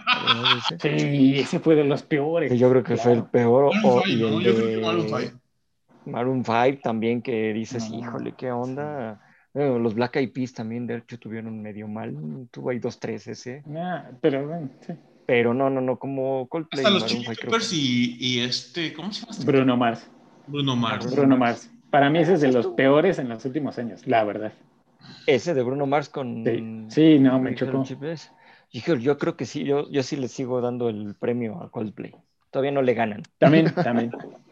[0.79, 2.57] Sí, ese fue de los peores.
[2.57, 3.73] Yo creo que fue el peor.
[3.73, 4.27] Maroon o- five, y ¿no?
[4.27, 5.33] el Yo creo que de Maroon five.
[6.05, 7.97] Maroon 5 también, que dices, No.
[7.97, 9.19] híjole, qué onda.
[9.53, 12.15] Bueno, los Black Eyed Peas también, de hecho, tuvieron medio mal.
[12.51, 13.63] Tuvo ahí dos, tres ese.
[13.75, 14.93] Ah, pero bueno, sí.
[15.27, 16.85] Pero no, no, no, como Coldplay.
[16.85, 19.31] Hasta los Maroon Chili 5 creo Peppers y, y este, ¿cómo se llama?
[19.33, 19.45] este?
[19.45, 20.09] Bruno Mars.
[20.47, 21.15] Bruno Mars.
[21.15, 21.69] Bruno Mars.
[21.91, 24.53] Para mí ese es de los peores en los últimos años, la verdad.
[25.25, 26.45] Ese de Bruno Mars con.
[26.45, 27.83] Sí, sí, no, me chocó.
[28.71, 32.15] Híjole, yo creo que sí, yo, yo sí le sigo dando el premio a Coldplay.
[32.49, 33.23] Todavía no le ganan.
[33.37, 34.11] También, también.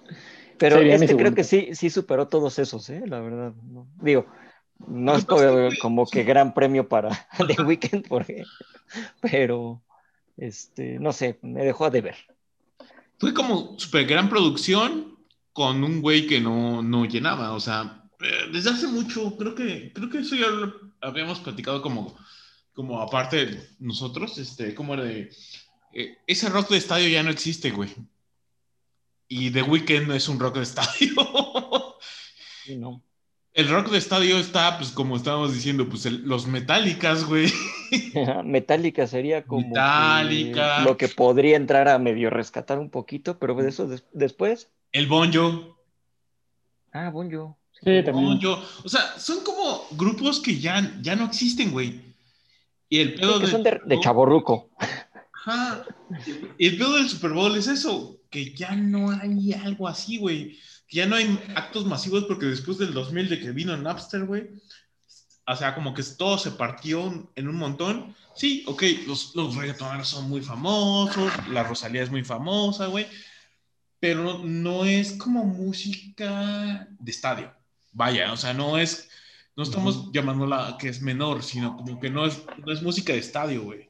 [0.58, 3.04] Pero Sería este creo que sí, sí superó todos esos, ¿eh?
[3.06, 3.54] La verdad.
[3.64, 3.88] no.
[4.02, 4.26] Digo,
[4.88, 7.10] no es como que gran premio para
[7.48, 8.44] The Weeknd, porque,
[9.22, 9.82] pero
[10.38, 12.16] este, no sé, me dejó a deber.
[13.20, 15.18] Fue como super gran producción
[15.54, 17.54] con un güey que no, no llenaba.
[17.54, 21.82] O sea, eh, desde hace mucho, creo que, creo que eso ya lo habíamos platicado
[21.82, 22.18] como,
[22.74, 25.32] como aparte nosotros, este, como era de.
[25.94, 27.90] eh, ese rock de estadio ya no existe, güey.
[29.28, 31.16] Y The Weeknd no es un rock de estadio.
[32.64, 33.02] Sí, no.
[33.56, 37.52] El rock de estadio está, pues, como estábamos diciendo, pues el- los metálicas, güey.
[38.44, 43.70] Metallica sería como que lo que podría entrar a medio rescatar un poquito, pero de
[43.70, 44.70] eso des- después.
[44.92, 45.78] El Bonjo.
[46.92, 47.54] Ah, Bon Jovi.
[47.72, 48.26] Sí, también.
[48.40, 48.62] Bonjo.
[48.84, 52.02] O sea, son como grupos que ya, ya no existen, güey.
[52.90, 54.70] Y el pedo Sí, que del son de, de chaborruco.
[55.46, 55.86] Ajá.
[56.58, 60.58] Y el pedo del Super Bowl es eso, que ya no hay algo así, güey.
[60.88, 64.50] Que ya no hay actos masivos porque después del 2000 de que vino Napster, güey,
[65.48, 68.16] o sea, como que todo se partió en un montón.
[68.36, 73.08] Sí, ok, los, los reggaetoneros son muy famosos, la Rosalía es muy famosa, güey,
[74.00, 77.54] pero no, no es como música de estadio.
[77.92, 79.10] Vaya, o sea, no es,
[79.56, 83.20] no estamos llamándola que es menor, sino como que no es, no es música de
[83.20, 83.90] estadio, güey.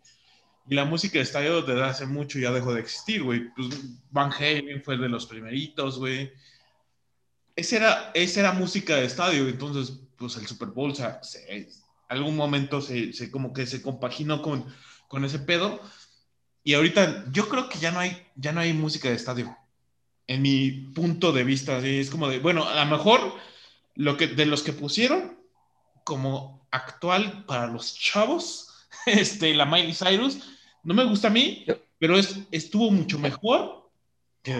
[0.67, 3.49] Y la música de estadio desde hace mucho ya dejó de existir, güey.
[3.55, 3.69] Pues
[4.11, 6.31] Van Halen fue de los primeritos, güey.
[7.55, 11.69] Esa era, esa era música de estadio, entonces, pues el Super Bowl, o sea, se-
[12.09, 14.65] algún momento se, se como que se compaginó con,
[15.07, 15.79] con ese pedo.
[16.63, 19.55] Y ahorita yo creo que ya no hay, ya no hay música de estadio.
[20.27, 23.35] En mi punto de vista, así, es como de, bueno, a lo mejor
[23.95, 25.37] lo que, de los que pusieron
[26.03, 30.39] como actual para los chavos, este, la Miley Cyrus,
[30.83, 31.65] no me gusta a mí,
[31.99, 33.89] pero es, estuvo mucho mejor
[34.43, 34.53] que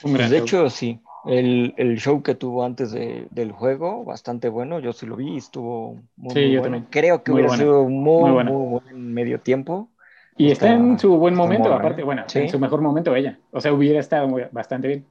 [0.00, 1.00] Pues de hecho, sí.
[1.28, 4.80] El, el show que tuvo antes de- del juego, bastante bueno.
[4.80, 6.76] Yo sí lo vi estuvo muy, Sí, muy yo bueno.
[6.76, 6.86] también.
[6.90, 7.62] Creo que Muy hubiera buena.
[7.62, 9.90] sido muy, Muy muy, buen medio tiempo.
[10.36, 12.04] Y está Esta- en su buen momento, aparte, ¿eh?
[12.04, 12.38] bueno, Sí.
[12.40, 13.38] en su mejor momento ella.
[13.50, 15.04] O sea, hubiera estado muy- bastante bien.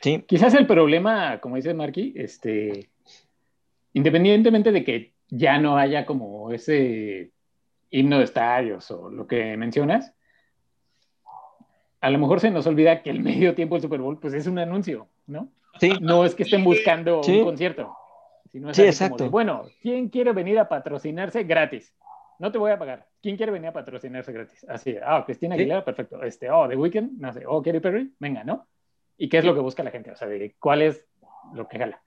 [0.00, 2.88] Sí, Quizás el problema, como dice Marky, este,
[3.92, 7.32] independientemente de que ya no haya como ese
[7.90, 10.14] himno de estadios o lo que mencionas,
[12.00, 14.46] a lo mejor se nos olvida que el medio tiempo del Super Bowl pues es
[14.46, 15.48] un anuncio, ¿no?
[15.80, 15.92] sí.
[16.00, 17.38] No es que estén buscando Sí.
[17.38, 17.96] un concierto,
[18.50, 19.24] sino es Sí, exacto.
[19.24, 21.94] de, bueno, ¿quién quiere venir a patrocinarse gratis?
[22.38, 23.06] No te voy a pagar.
[23.22, 24.64] ¿Quién quiere venir a patrocinarse gratis?
[24.68, 25.60] Así, ah, Cristina Sí.
[25.62, 26.22] Aguilera, perfecto.
[26.22, 28.66] Este, oh, The Weeknd, no sé, oh, Katy Perry, venga, ¿no?
[29.18, 30.10] ¿Y qué es lo que busca la gente?
[30.10, 31.06] O sea, de cuál es
[31.52, 32.02] lo que jala.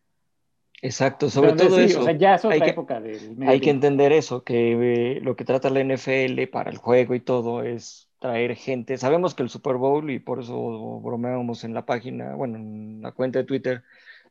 [0.82, 1.30] Exacto.
[1.30, 2.02] Sobre Entonces, todo sí, eso.
[2.02, 5.14] O sea, ya es otra hay que- época del medio Hay que entender eso, que
[5.18, 8.98] eh, lo que trata la NFL para el juego y todo es traer gente.
[8.98, 13.12] Sabemos que el Super Bowl, y por eso bromeábamos en la página, bueno, en la
[13.12, 13.84] cuenta de Twitter,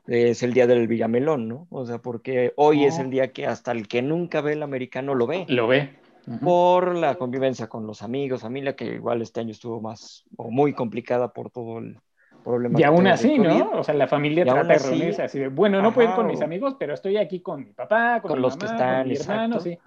[0.06, 1.66] es el día del Villamelón, ¿no?
[1.70, 3.02] O sea, porque hoy es Oh.
[3.02, 5.44] el día que hasta el que nunca ve el americano lo ve.
[5.48, 5.90] Lo ve.
[6.24, 6.38] Ujú.
[6.46, 10.72] por la convivencia con los amigos, familia, que igual este año estuvo más o muy
[10.72, 11.98] complicada por todo el
[12.44, 12.78] problema.
[12.78, 13.72] Y que aún así, ¿no?
[13.72, 16.16] O sea, la familia Y trata de reunirse así de, bueno, no puedo ir Ajá,
[16.16, 18.76] con mis amigos, pero estoy aquí con mi papá, con, Con mi los que mamá,
[18.76, 19.78] están, con mi hermano, sí.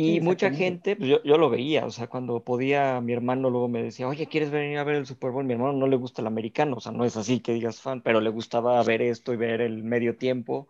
[0.00, 3.68] Y mucha gente, pues yo, yo lo veía, o sea, cuando podía, mi hermano luego
[3.68, 5.44] me decía, oye, ¿quieres venir a ver el Super Bowl?
[5.44, 8.00] Mi hermano no le gusta el americano, o sea, no es así que digas fan,
[8.02, 10.68] pero le gustaba ver esto y ver el medio tiempo.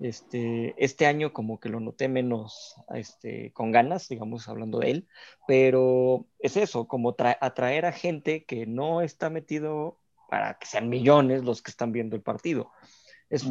[0.00, 5.08] Este, este año como que lo noté menos este, con ganas, digamos, hablando de él,
[5.48, 9.98] pero es eso, como tra- atraer a gente que no está metido
[10.30, 12.70] para que sean millones los que están viendo el partido.
[13.28, 13.44] Es,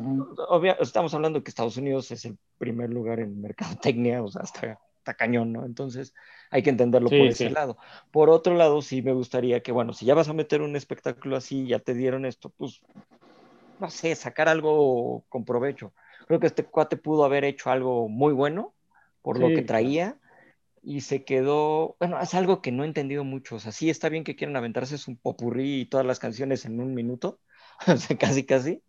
[0.50, 4.80] obvia- estamos hablando que Estados Unidos es el primer lugar en mercadotecnia, o sea, está,
[5.08, 5.66] está cañón, ¿no?
[5.66, 6.14] Entonces
[6.52, 7.56] hay que entenderlo Sí, por ese sí.
[7.56, 7.78] lado.
[8.12, 11.38] Por otro lado, sí me gustaría que, bueno, si ya vas a meter un espectáculo
[11.38, 12.84] así, ya te dieron esto, pues,
[13.80, 15.94] no sé, sacar algo con provecho.
[16.28, 18.76] Creo que este cuate pudo haber hecho algo muy bueno
[19.22, 20.20] por lo que traía
[20.84, 24.10] y se quedó, bueno, es algo que no he entendido mucho, o sea, sí está
[24.10, 27.42] bien que quieran aventarse su popurrí y todas las canciones en un minuto,
[27.88, 28.84] o sea, casi, casi,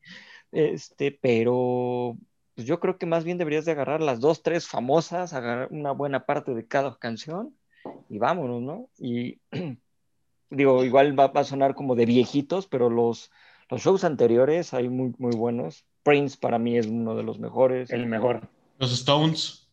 [0.52, 2.18] este, pero
[2.58, 5.92] pues yo creo que más bien deberías de agarrar las dos, tres famosas, agarrar una
[5.92, 7.54] buena parte de cada canción
[8.08, 8.88] y vámonos, ¿no?
[8.98, 9.38] Y
[10.50, 13.30] digo, igual va, va a sonar como de viejitos, pero los,
[13.70, 15.84] los shows anteriores hay muy, muy buenos.
[16.02, 17.92] Prince para mí es uno de los mejores.
[17.92, 18.48] El mejor.
[18.78, 19.68] Los Stones.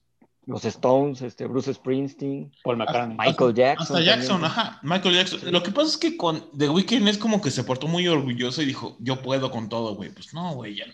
[0.46, 3.18] Los Stones, este, Bruce Springsteen, Paul McCartney.
[3.18, 3.98] Michael Jackson.
[3.98, 4.52] Hasta Jackson, también.
[4.52, 4.80] ajá.
[4.84, 5.52] Michael Jackson.
[5.52, 8.62] Lo que pasa es que con The Weeknd es como que se portó muy orgulloso
[8.62, 10.12] y dijo, yo puedo con todo, güey.
[10.12, 10.86] Pues no, güey, ya.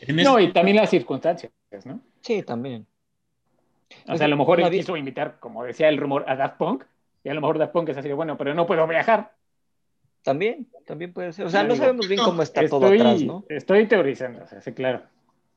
[0.00, 1.52] En No, este- y también las circunstancias,
[1.84, 2.00] ¿no?
[2.20, 2.86] Sí, también.
[4.06, 6.84] O sea, a lo mejor él quiso invitar, como decía el rumor, a Daft Punk,
[7.24, 9.32] y a lo mejor Daft Punk es así de, bueno, pero no puedo viajar.
[10.22, 11.46] También, también puede ser.
[11.46, 13.44] O sea, No, sabemos bien cómo está todo Estoy, atrás, ¿no?
[13.48, 15.02] estoy teorizando, o sea, sí, claro.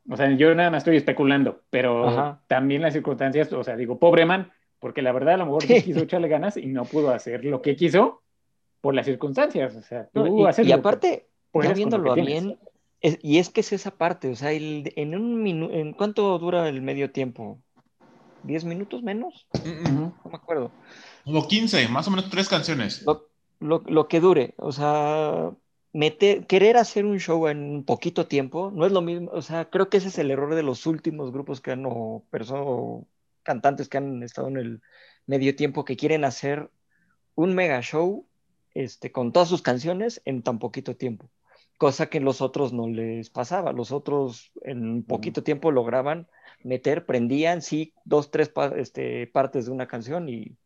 [0.10, 2.42] O sea, yo nada más estoy especulando, pero Ajá.
[2.48, 5.82] también las circunstancias, o sea, digo, pobre man, porque la verdad a lo mejor sí
[5.84, 8.24] quiso echarle ganas y no pudo hacer lo que quiso
[8.82, 9.76] por las circunstancias.
[9.76, 12.58] O sea, tú No, y- haces y, lo que aparte, ya viéndolo bien,
[13.02, 16.38] es- y es que es esa parte, o sea, el- en un minuto, ¿en cuánto
[16.40, 17.60] dura el medio tiempo?
[18.44, 19.48] ¿10 minutos menos?
[19.64, 20.72] No me acuerdo.
[21.24, 23.04] Como 15, más o menos tres canciones.
[23.04, 23.28] Lo,
[23.60, 25.52] lo- lo que dure, o sea,
[25.94, 29.90] meter, querer hacer un show en poquito tiempo no es lo mismo, o sea, creo
[29.90, 33.06] que ese es el error de los últimos grupos que han, o personas, o
[33.44, 34.82] cantantes que han estado en el
[35.28, 36.72] medio tiempo, que quieren hacer
[37.36, 38.26] un mega show
[38.74, 41.30] este, con todas sus canciones en tan poquito tiempo,
[41.82, 46.28] cosa que los otros no les pasaba, los otros en poquito tiempo lograban
[46.64, 50.58] meter, prendían, sí, dos, tres pa- este, partes de una canción y,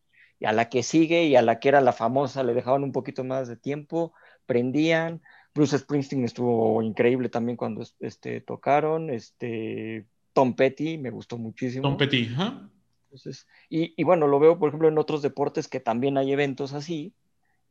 [0.42, 2.92] y a la que sigue y a la que era la famosa le dejaban un
[2.92, 4.12] poquito más de tiempo,
[4.46, 5.22] prendían.
[5.54, 9.10] Bruce Springsteen estuvo increíble también cuando este, tocaron.
[9.10, 11.84] Este, Tom Petty me gustó muchísimo.
[11.84, 12.70] Tom Petty, ajá.
[13.06, 16.74] Entonces, y, y bueno, lo veo, por ejemplo, en otros deportes que también hay eventos
[16.74, 17.14] así.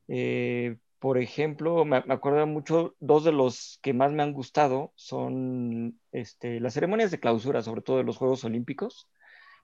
[0.08, 4.90] Eh, por ejemplo, me, me acuerdo mucho, dos de los que más me han gustado
[4.94, 9.06] son este, las ceremonias de clausura, sobre todo de los Juegos Olímpicos,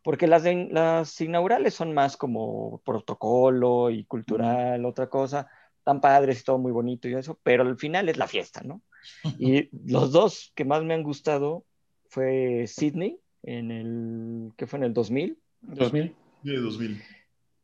[0.04, 5.48] porque las, de- las inaugurales son más como protocolo y cultural, otra cosa,
[5.82, 8.82] tan padres y todo muy bonito y eso, pero al final es la fiesta, ¿no?
[9.38, 11.64] Y los dos que más me han gustado
[12.10, 16.14] fue Sydney, en el, que fue en el 2000, 2000.
[16.42, 17.02] De 2000.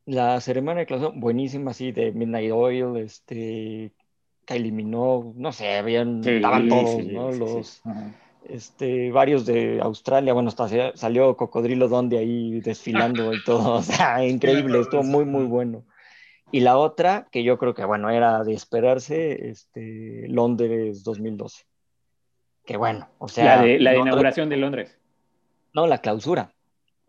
[0.06, 3.92] La ceremonia de clausura, buenísima, así, de Midnight Oil, este,
[4.44, 7.32] Kylie Minogue, no sé, habían, Sí, estaban todos, sí, ¿no?
[7.32, 7.38] sí.
[7.40, 7.82] Los,
[8.48, 14.24] este, varios de Australia, bueno, hasta salió Cocodrilo Donde ahí desfilando y todo, o sea,
[14.24, 15.84] increíble, estuvo muy, muy bueno.
[16.52, 21.64] Y la otra, que yo creo que, bueno, era de esperarse, este, Londres 2012.
[22.64, 24.96] Que bueno, o sea, la de, la de no- inauguración de Londres.
[25.74, 26.52] no, la clausura.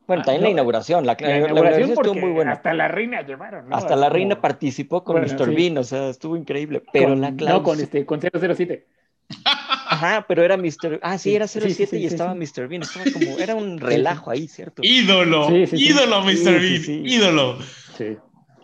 [0.07, 2.53] Bueno, Ah, también no, la inauguración, la, La la inauguración estuvo muy buena.
[2.53, 3.75] hasta la reina llevaron, ¿no?
[3.75, 5.49] Hasta la reina como participó con Bueno, Mr.
[5.49, 5.55] sí.
[5.55, 6.81] Bean, o sea, estuvo increíble.
[6.93, 7.63] Pero con- la No, clausura.
[7.63, 8.87] con, este, con 007.
[9.89, 10.99] Ajá, pero era Mr.
[11.01, 12.39] Ah, sí, Sí, era sí, 07 sí, sí, y sí, estaba sí.
[12.39, 12.67] Mr.
[12.67, 12.81] Bean.
[12.83, 14.81] Estaba como, era un relajo ahí, ¿cierto?
[14.83, 15.85] Ídolo, Sí, sí, sí.
[15.89, 16.35] ídolo, Mr.
[16.35, 17.01] Sí, Bean, sí, sí.
[17.05, 17.57] ídolo.
[17.97, 18.17] Sí.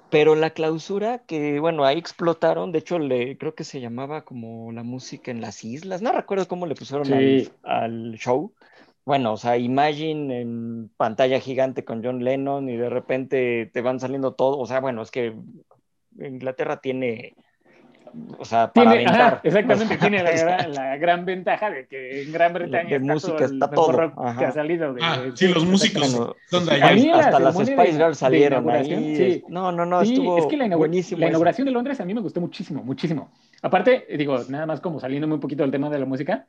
[0.09, 4.71] Pero la clausura, que bueno, ahí explotaron, de hecho, le, creo que se llamaba como
[4.71, 7.51] la música en las islas, no recuerdo cómo le pusieron Sí.
[7.63, 8.53] al, al show.
[9.05, 13.99] Bueno, o sea, Imagine en pantalla gigante con John Lennon y de repente te van
[13.99, 15.33] saliendo todo, o sea, bueno, es que
[16.17, 17.35] Inglaterra tiene,
[18.37, 21.87] o sea, para Tiene, ajá, exactamente, O sea, tiene la, gran- la gran ventaja de
[21.87, 24.51] que en Gran Bretaña de está música todo el está mejor todo, rock que ha
[24.51, 24.93] salido.
[24.93, 26.35] De, Ah, sí, los músicos Bueno,
[26.65, 29.15] de mí la hasta las de- Spice Girls de salieron ahí.
[29.17, 29.43] sí.
[29.49, 31.19] No, no, no, Sí, estuvo es que la, buenísimo.
[31.19, 31.29] la eso.
[31.31, 33.31] inauguración de Londres a mí me gustó muchísimo, muchísimo.
[33.61, 36.47] Aparte, digo, nada más como saliendo muy poquito del tema de la música,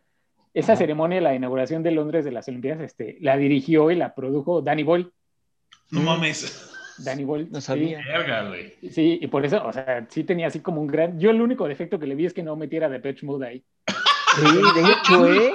[0.54, 0.78] esa Ajá.
[0.78, 4.82] ceremonia, la inauguración de Londres de las Olimpiadas, este, la dirigió y la produjo Danny
[4.84, 5.10] Boyle.
[5.90, 6.70] No mames.
[6.98, 7.48] Danny Boyle.
[7.50, 7.66] No sí.
[7.66, 7.98] sabía.
[8.06, 8.74] Verga, güey.
[8.90, 11.18] Sí, y por eso, o sea, sí tenía así como un gran...
[11.18, 13.64] Yo el único defecto que le vi es que no metiera Depeche Mode ahí.
[14.36, 15.52] Sí, de hecho, ¿eh?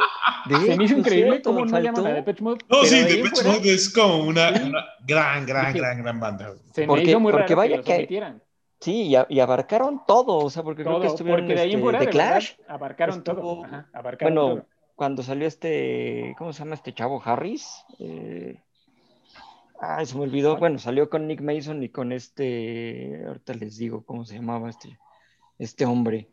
[0.48, 2.60] De Se me hizo increíble cierto, cómo no llaman a Depeche Mode.
[2.70, 4.64] No, sí, de Depeche fuera Mode es como una, Sí.
[4.70, 6.54] una gran, gran, gran, gran banda.
[6.74, 8.42] Se Porque- me hizo muy porque raro vaya que los que- omitieran.
[8.82, 11.70] Sí, y, a- y abarcaron todo, o sea, porque creo que estuvieron porque de ahí
[11.72, 12.52] en este, fuera, The de verdad, Clash.
[12.70, 13.66] abarcaron estuvo- todo.
[13.66, 14.66] Ajá, abarcaron Bueno, todo.
[15.00, 17.22] Cuando salió este, ¿cómo se llama este chavo?
[17.24, 17.86] Harris.
[18.00, 18.62] Eh,
[19.80, 20.58] Ay, se me olvidó.
[20.58, 25.00] Bueno, salió con Nick Mason y con este, ahorita les digo cómo se llamaba este,
[25.58, 26.28] este hombre.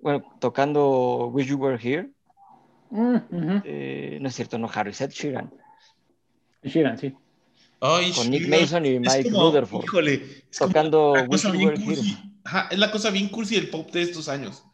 [0.00, 2.08] Bueno, tocando Wish You Were Here.
[2.88, 3.16] Mm.
[3.64, 5.52] Eh, no es cierto, no Harris, Ed Sheeran.
[6.62, 7.14] Sheeran, sí.
[7.80, 9.84] Ay, Con Nick Mason y Mike como, Rutherford.
[9.84, 10.14] Híjole,
[10.50, 12.00] es como Tocando la Wish cosa You bien Were Here.
[12.44, 14.64] Ajá, es la cosa bien cursi del pop de estos años.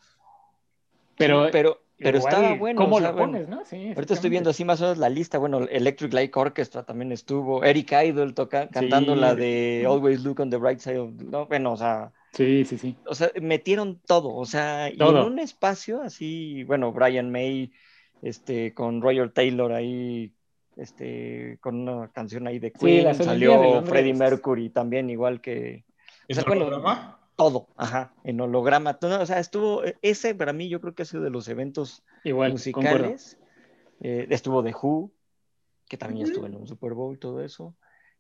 [1.17, 3.65] Pero, Sí, pero Pero igual, estaba bueno, ¿Cómo o sea, lo bueno, pones, no?
[3.65, 5.39] Sí, Ahorita estoy viendo así más o menos la lista.
[5.39, 7.65] Bueno, Electric Light Orchestra también estuvo.
[7.65, 9.21] Eric Idle toca, cantando Sí.
[9.21, 12.77] la de Always Look on the Bright Side of no, Bueno, o sea, Sí, sí,
[12.77, 12.97] sí.
[13.07, 14.35] o sea, metieron todo.
[14.35, 17.73] O sea, y en un espacio así, bueno, Brian May,
[18.21, 20.35] este, con Roger Taylor ahí,
[20.77, 23.07] este, con una canción ahí de Queen.
[23.07, 23.83] de Salió.
[23.87, 25.85] Freddie Mercury también, igual que.
[25.89, 27.21] O ¿Es sea, bueno, holograma?
[27.37, 28.99] Todo, ajá, en holograma.
[28.99, 32.03] todo, o sea, estuvo, ese para mí yo creo que ha sido de los eventos
[32.25, 33.39] Igual, musicales.
[34.01, 35.13] Eh, estuvo The Who,
[35.89, 37.75] que también estuvo en un Super Bowl, todo eso.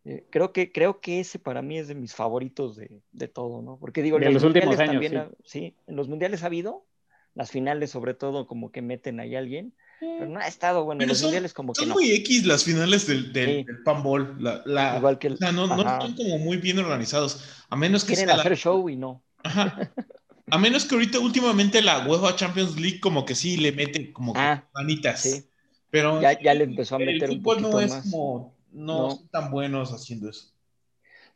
[0.05, 3.61] Eh, creo, que, creo que ese para mí es de mis favoritos de, de todo,
[3.61, 3.79] ¿no?
[3.79, 6.46] Porque digo, en De los últimos mundiales años, también, ha- sí, en los mundiales ha
[6.46, 6.87] habido,
[7.35, 10.94] las finales sobre todo como que meten ahí a alguien, pero no ha estado, bueno,
[10.96, 11.94] en Pero los son- mundiales como que Son no.
[11.94, 13.64] muy X las finales del, del, Sí.
[13.64, 14.37] del Panball.
[14.38, 17.44] La, la- Igual que el- o sea, no, no están como muy bien organizados.
[17.68, 19.22] A menos que Quieren sea la- hacer show y no.
[19.42, 19.90] Ajá.
[20.48, 24.32] A menos que ahorita últimamente la UEFA Champions League como que sí le mete como
[24.32, 25.20] que Ah, manitas.
[25.22, 25.44] sí.
[25.90, 28.02] Pero Ya- ya le empezó a el meter un fútbol no poquito es más.
[28.11, 29.11] como no, No.
[29.11, 30.52] son tan buenos haciendo eso.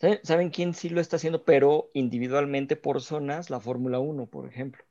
[0.01, 1.45] ¿Saben, saben quién sí lo está haciendo?
[1.45, 4.85] Pero individualmente por zonas, la Fórmula 1, por ejemplo.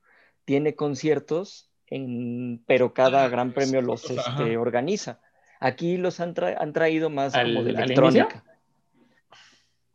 [0.43, 4.31] Tiene conciertos, en, pero cada Ah, gran sí, premio los ajá.
[4.31, 5.19] este, organiza.
[5.59, 8.43] Aquí los han, tra- han traído más ¿Al- como de electrónica.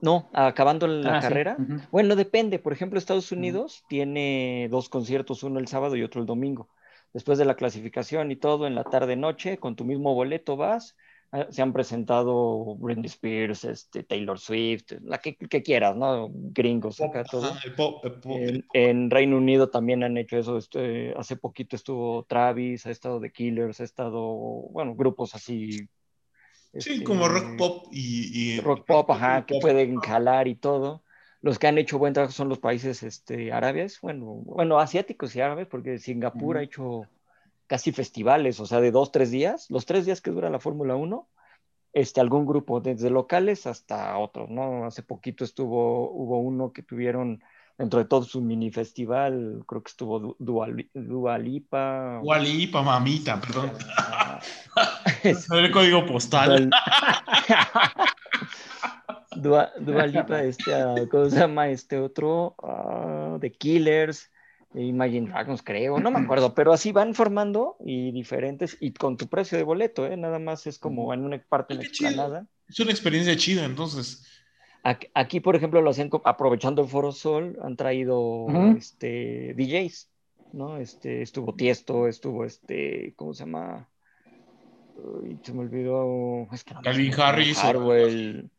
[0.00, 1.28] No, acabando la Ah, sí.
[1.28, 1.56] carrera.
[1.90, 2.58] Bueno, depende.
[2.58, 6.68] Por ejemplo, Estados Unidos tiene dos conciertos, uno el sábado y otro el domingo.
[7.14, 10.96] Después de la clasificación y todo, en la tarde-noche, con tu mismo boleto vas.
[11.36, 16.28] Ah, Se han presentado Britney Spears, este, Taylor Swift, la que, que quieras, ¿no?
[16.32, 17.42] Gringos Pop, acá todo.
[17.46, 20.56] ajá, el pop, el pop, el En, en Reino Unido también han hecho eso.
[20.56, 24.20] este, hace poquito estuvo Travis, ha estado The Killers, ha estado,
[24.70, 25.70] bueno, grupos así.
[25.72, 25.88] Sí,
[26.72, 31.02] este, como rock pop y, y- rock pop, ajá, que pueden jalar y todo.
[31.40, 35.40] Los que han hecho buen trabajo son los países este, árabes, bueno, bueno, asiáticos y
[35.40, 37.10] árabes, porque Singapur ha hecho
[37.66, 40.96] casi festivales, o sea, de dos, tres días, los tres días que dura la Fórmula
[40.96, 41.28] 1,
[41.92, 44.84] este, algún grupo, desde locales hasta otros, ¿no?
[44.84, 47.42] Hace poquito estuvo, hubo uno que tuvieron
[47.78, 52.20] dentro de todo su mini festival, creo que estuvo Du- Dua, Li- Dua Lipa.
[52.22, 53.72] Dua Lipa, mamita, perdón.
[53.98, 54.40] ah,
[55.24, 56.70] el código postal.
[59.36, 62.54] Dua, Dua Lipa, este, ah, ¿cómo se llama este otro?
[62.62, 64.30] Ah, The Killers,
[64.74, 69.28] Imagine Dragons, creo, no me acuerdo, pero así van formando y diferentes y con tu
[69.28, 70.16] precio de boleto, ¿eh?
[70.16, 71.80] Nada más es como en una parte en
[72.16, 72.46] la.
[72.68, 74.26] Es una experiencia chida, entonces.
[74.82, 80.10] Aquí, aquí, por ejemplo, lo hacen aprovechando el Foro Sol, han traído este, DJs,
[80.52, 80.76] ¿no?
[80.76, 83.88] Este, estuvo Tiesto, estuvo este, ¿cómo se llama?
[84.96, 86.48] Uy, se me olvidó.
[86.52, 88.50] Es que no Calvin Harris, Harwell.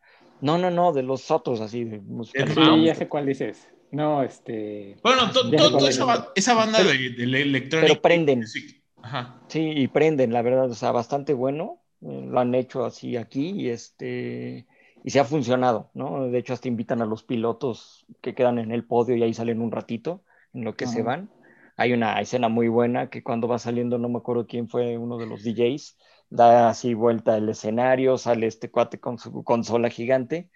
[0.41, 2.45] No, no, no, de los otros así, de música.
[2.47, 3.67] Sí, ya sé cuál dices.
[3.95, 4.97] No, este.
[5.01, 5.95] Bueno, to- to- toda es.
[5.97, 7.87] esa, esa banda de, de electrónica.
[7.87, 8.39] Pero prenden.
[8.39, 9.39] music, Ajá.
[9.47, 11.81] Sí, y prenden, la verdad, o sea, bastante bueno.
[12.01, 14.67] eh, lo han hecho así aquí y este
[15.03, 16.27] y se ha funcionado, ¿no?
[16.27, 19.61] De hecho, hasta invitan a los pilotos que quedan en el podio y ahí salen
[19.61, 21.29] un ratito en lo que se van.
[21.77, 25.17] Hay una escena muy buena que cuando va saliendo, no me acuerdo quién fue uno
[25.17, 25.97] de los DJs,
[26.29, 30.49] da así vuelta el escenario, sale este cuate con su consola gigante.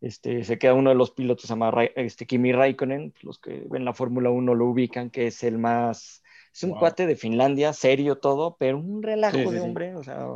[0.00, 3.94] Este, se queda uno de los pilotos, Rai- este, Kimi Raikkonen, los que ven la
[3.94, 6.22] Fórmula 1 lo ubican, que es el más,
[6.54, 6.80] es un Wow.
[6.80, 9.66] cuate de Finlandia, serio todo, pero un relajo Sí, sí, de sí.
[9.66, 10.26] hombre, o sea,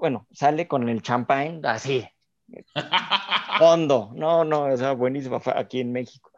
[0.00, 2.04] bueno, sale con el champagne así,
[3.56, 6.30] fondo, no, no, o sea, buenísimo aquí en México.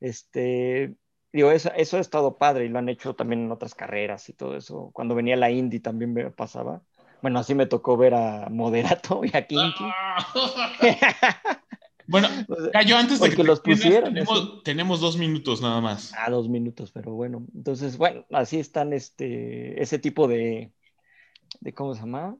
[0.00, 0.94] Este,
[1.32, 4.34] digo, eso, eso ha estado padre y lo han hecho también en otras carreras y
[4.34, 4.90] todo eso.
[4.92, 6.82] Cuando venía la Indy también me pasaba.
[7.24, 9.84] Bueno, así me tocó ver a Moderato y a Kinky.
[12.06, 12.28] bueno,
[12.74, 16.12] Cayo, antes de Porque que los pusieron, tenemos, tenemos dos minutos nada más.
[16.18, 17.46] a dos minutos, pero bueno.
[17.54, 20.70] Entonces, bueno, así están este, ese tipo de,
[21.60, 22.36] de, ¿cómo se llama?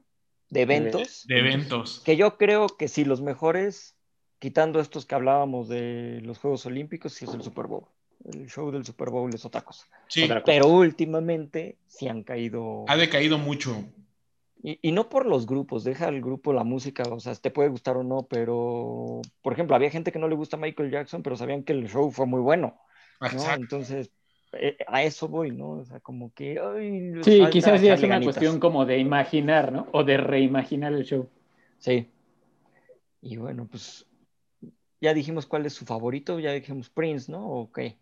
[0.51, 1.25] De eventos.
[1.25, 2.03] De eventos.
[2.05, 3.95] Que yo creo que sí, los mejores,
[4.37, 7.85] quitando estos que hablábamos de los Juegos Olímpicos, sí es el Super Bowl.
[8.23, 9.87] El show del Super Bowl es otra cosa.
[10.09, 10.45] Sí, Otra cosa.
[10.45, 12.85] Pero últimamente sí han caído.
[12.87, 13.83] ha decaído mucho.
[14.67, 17.69] Y, y no por los grupos, deja el grupo la música, o sea, te puede
[17.69, 21.35] gustar o no, pero, por ejemplo, había gente que no le gusta Michael Jackson, pero
[21.35, 22.75] sabían que el show fue muy bueno.
[23.55, 24.09] Entonces,
[24.53, 25.69] eh, a eso voy, ¿no?
[25.81, 26.59] O sea, como que...
[26.59, 28.33] ay, Sí, quizás ya es una ganitas.
[28.37, 29.87] cuestión como de imaginar, ¿no?
[29.91, 31.29] O de reimaginar el show.
[31.77, 32.09] Sí.
[33.21, 34.07] Y bueno, pues
[34.99, 37.47] ya dijimos cuál es su favorito, ya dijimos Prince, ¿no?
[37.47, 37.97] ¿O qué?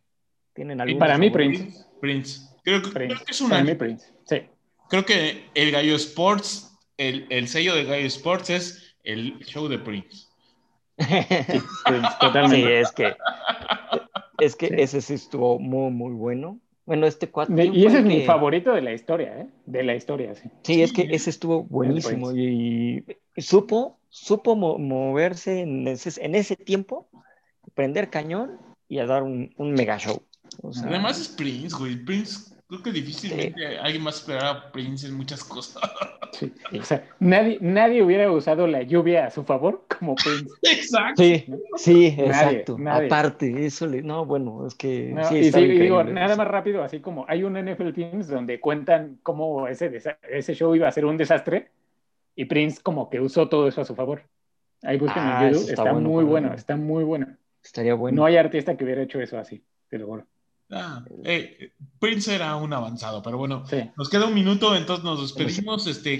[0.53, 1.29] ¿Tienen algún para mí?
[1.29, 1.85] Prince.
[1.99, 2.47] Prince.
[2.63, 3.25] Creo, que- creo Prince.
[3.25, 3.63] que es Para una.
[3.71, 4.13] mí, Prince.
[4.25, 4.41] Sí.
[4.89, 9.79] Creo que el Gallo Sports, el, el sello de Gallo Sports es el show de
[9.79, 10.27] Prince.
[10.99, 11.61] Sí,
[12.19, 12.79] totalmente.
[12.79, 13.15] es que
[14.39, 14.73] es que Sí.
[14.77, 16.59] ese sí estuvo muy, muy bueno.
[16.85, 17.55] Bueno, este cuatro.
[17.63, 19.47] Y ese es mi favorito de la historia, ¿eh?
[19.65, 20.49] De la historia, sí.
[20.63, 23.05] Sí, es que ese estuvo buenísimo y,
[23.37, 27.07] supo, supo moverse en ese, en ese tiempo,
[27.73, 28.59] prender cañón
[28.89, 30.21] y a dar un, un mega show.
[30.85, 31.95] Además es Prince, güey.
[31.95, 35.81] Prince, creo que difícilmente alguien más esperaba a Prince en muchas cosas.
[36.33, 40.49] Sí, o sea, nadie, nadie hubiera usado la lluvia a su favor como Prince.
[40.63, 41.21] Exacto.
[41.21, 41.45] Sí,
[41.77, 42.75] sí, exacto.
[42.89, 44.01] Aparte, eso le.
[44.01, 45.15] No, bueno, es que.
[45.29, 49.67] sí, y digo, nada más rápido, así como hay un NFL Teams donde cuentan cómo
[49.67, 49.91] ese,
[50.27, 51.69] ese show iba a ser un desastre
[52.35, 54.23] y Prince como que usó todo eso a su favor.
[54.81, 57.27] Ahí busquen ah, el YouTube, está, muy bueno, está muy bueno.
[57.63, 58.15] Estaría bueno.
[58.15, 60.25] No hay artista que hubiera hecho eso así, te lo juro.
[60.73, 63.63] Ah, eh, Prince era un avanzado, pero bueno,
[63.95, 65.87] nos queda un minuto, entonces nos despedimos.
[65.87, 66.19] Este,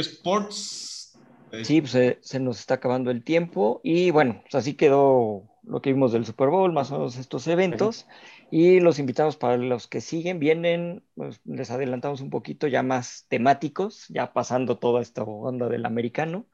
[0.00, 1.18] Sports.
[1.62, 5.92] Sí, pues se, nos está acabando el tiempo y bueno, pues así quedó lo que
[5.92, 8.06] vimos del Super Bowl, más o menos estos eventos.
[8.50, 13.26] Y los invitamos para los que siguen, vienen, pues, les adelantamos un poquito ya más
[13.28, 16.46] temáticos, ya pasando toda esta onda del americano.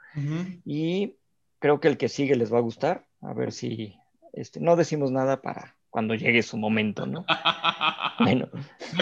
[0.65, 1.17] Y
[1.59, 3.07] creo que el que sigue les va a gustar.
[3.21, 3.97] A ver si
[4.33, 7.25] este, no decimos nada para cuando llegue su momento, ¿no?
[8.19, 8.49] bueno,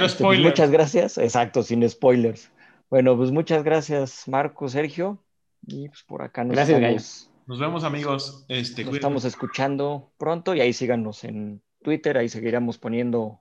[0.00, 2.52] este, pues, muchas gracias, exacto, sin spoilers.
[2.88, 5.18] Bueno, pues muchas gracias, Marco, Sergio,
[5.66, 8.44] y pues por acá nos gracias, Nos vemos, amigos.
[8.46, 13.40] Este, nos estamos escuchando pronto y ahí síganos en Twitter, ahí seguiremos poniendo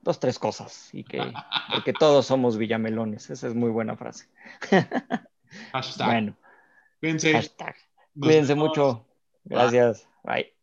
[0.00, 1.20] dos, tres cosas y que
[1.74, 3.28] porque todos somos villamelones.
[3.28, 4.30] Esa es muy buena frase.
[5.72, 6.06] Hashtag.
[6.06, 6.36] Bueno.
[7.00, 7.34] Cuídense.
[7.34, 7.76] Hashtag.
[8.18, 9.06] Cuídense mucho.
[9.44, 10.08] Gracias.
[10.22, 10.53] Bye.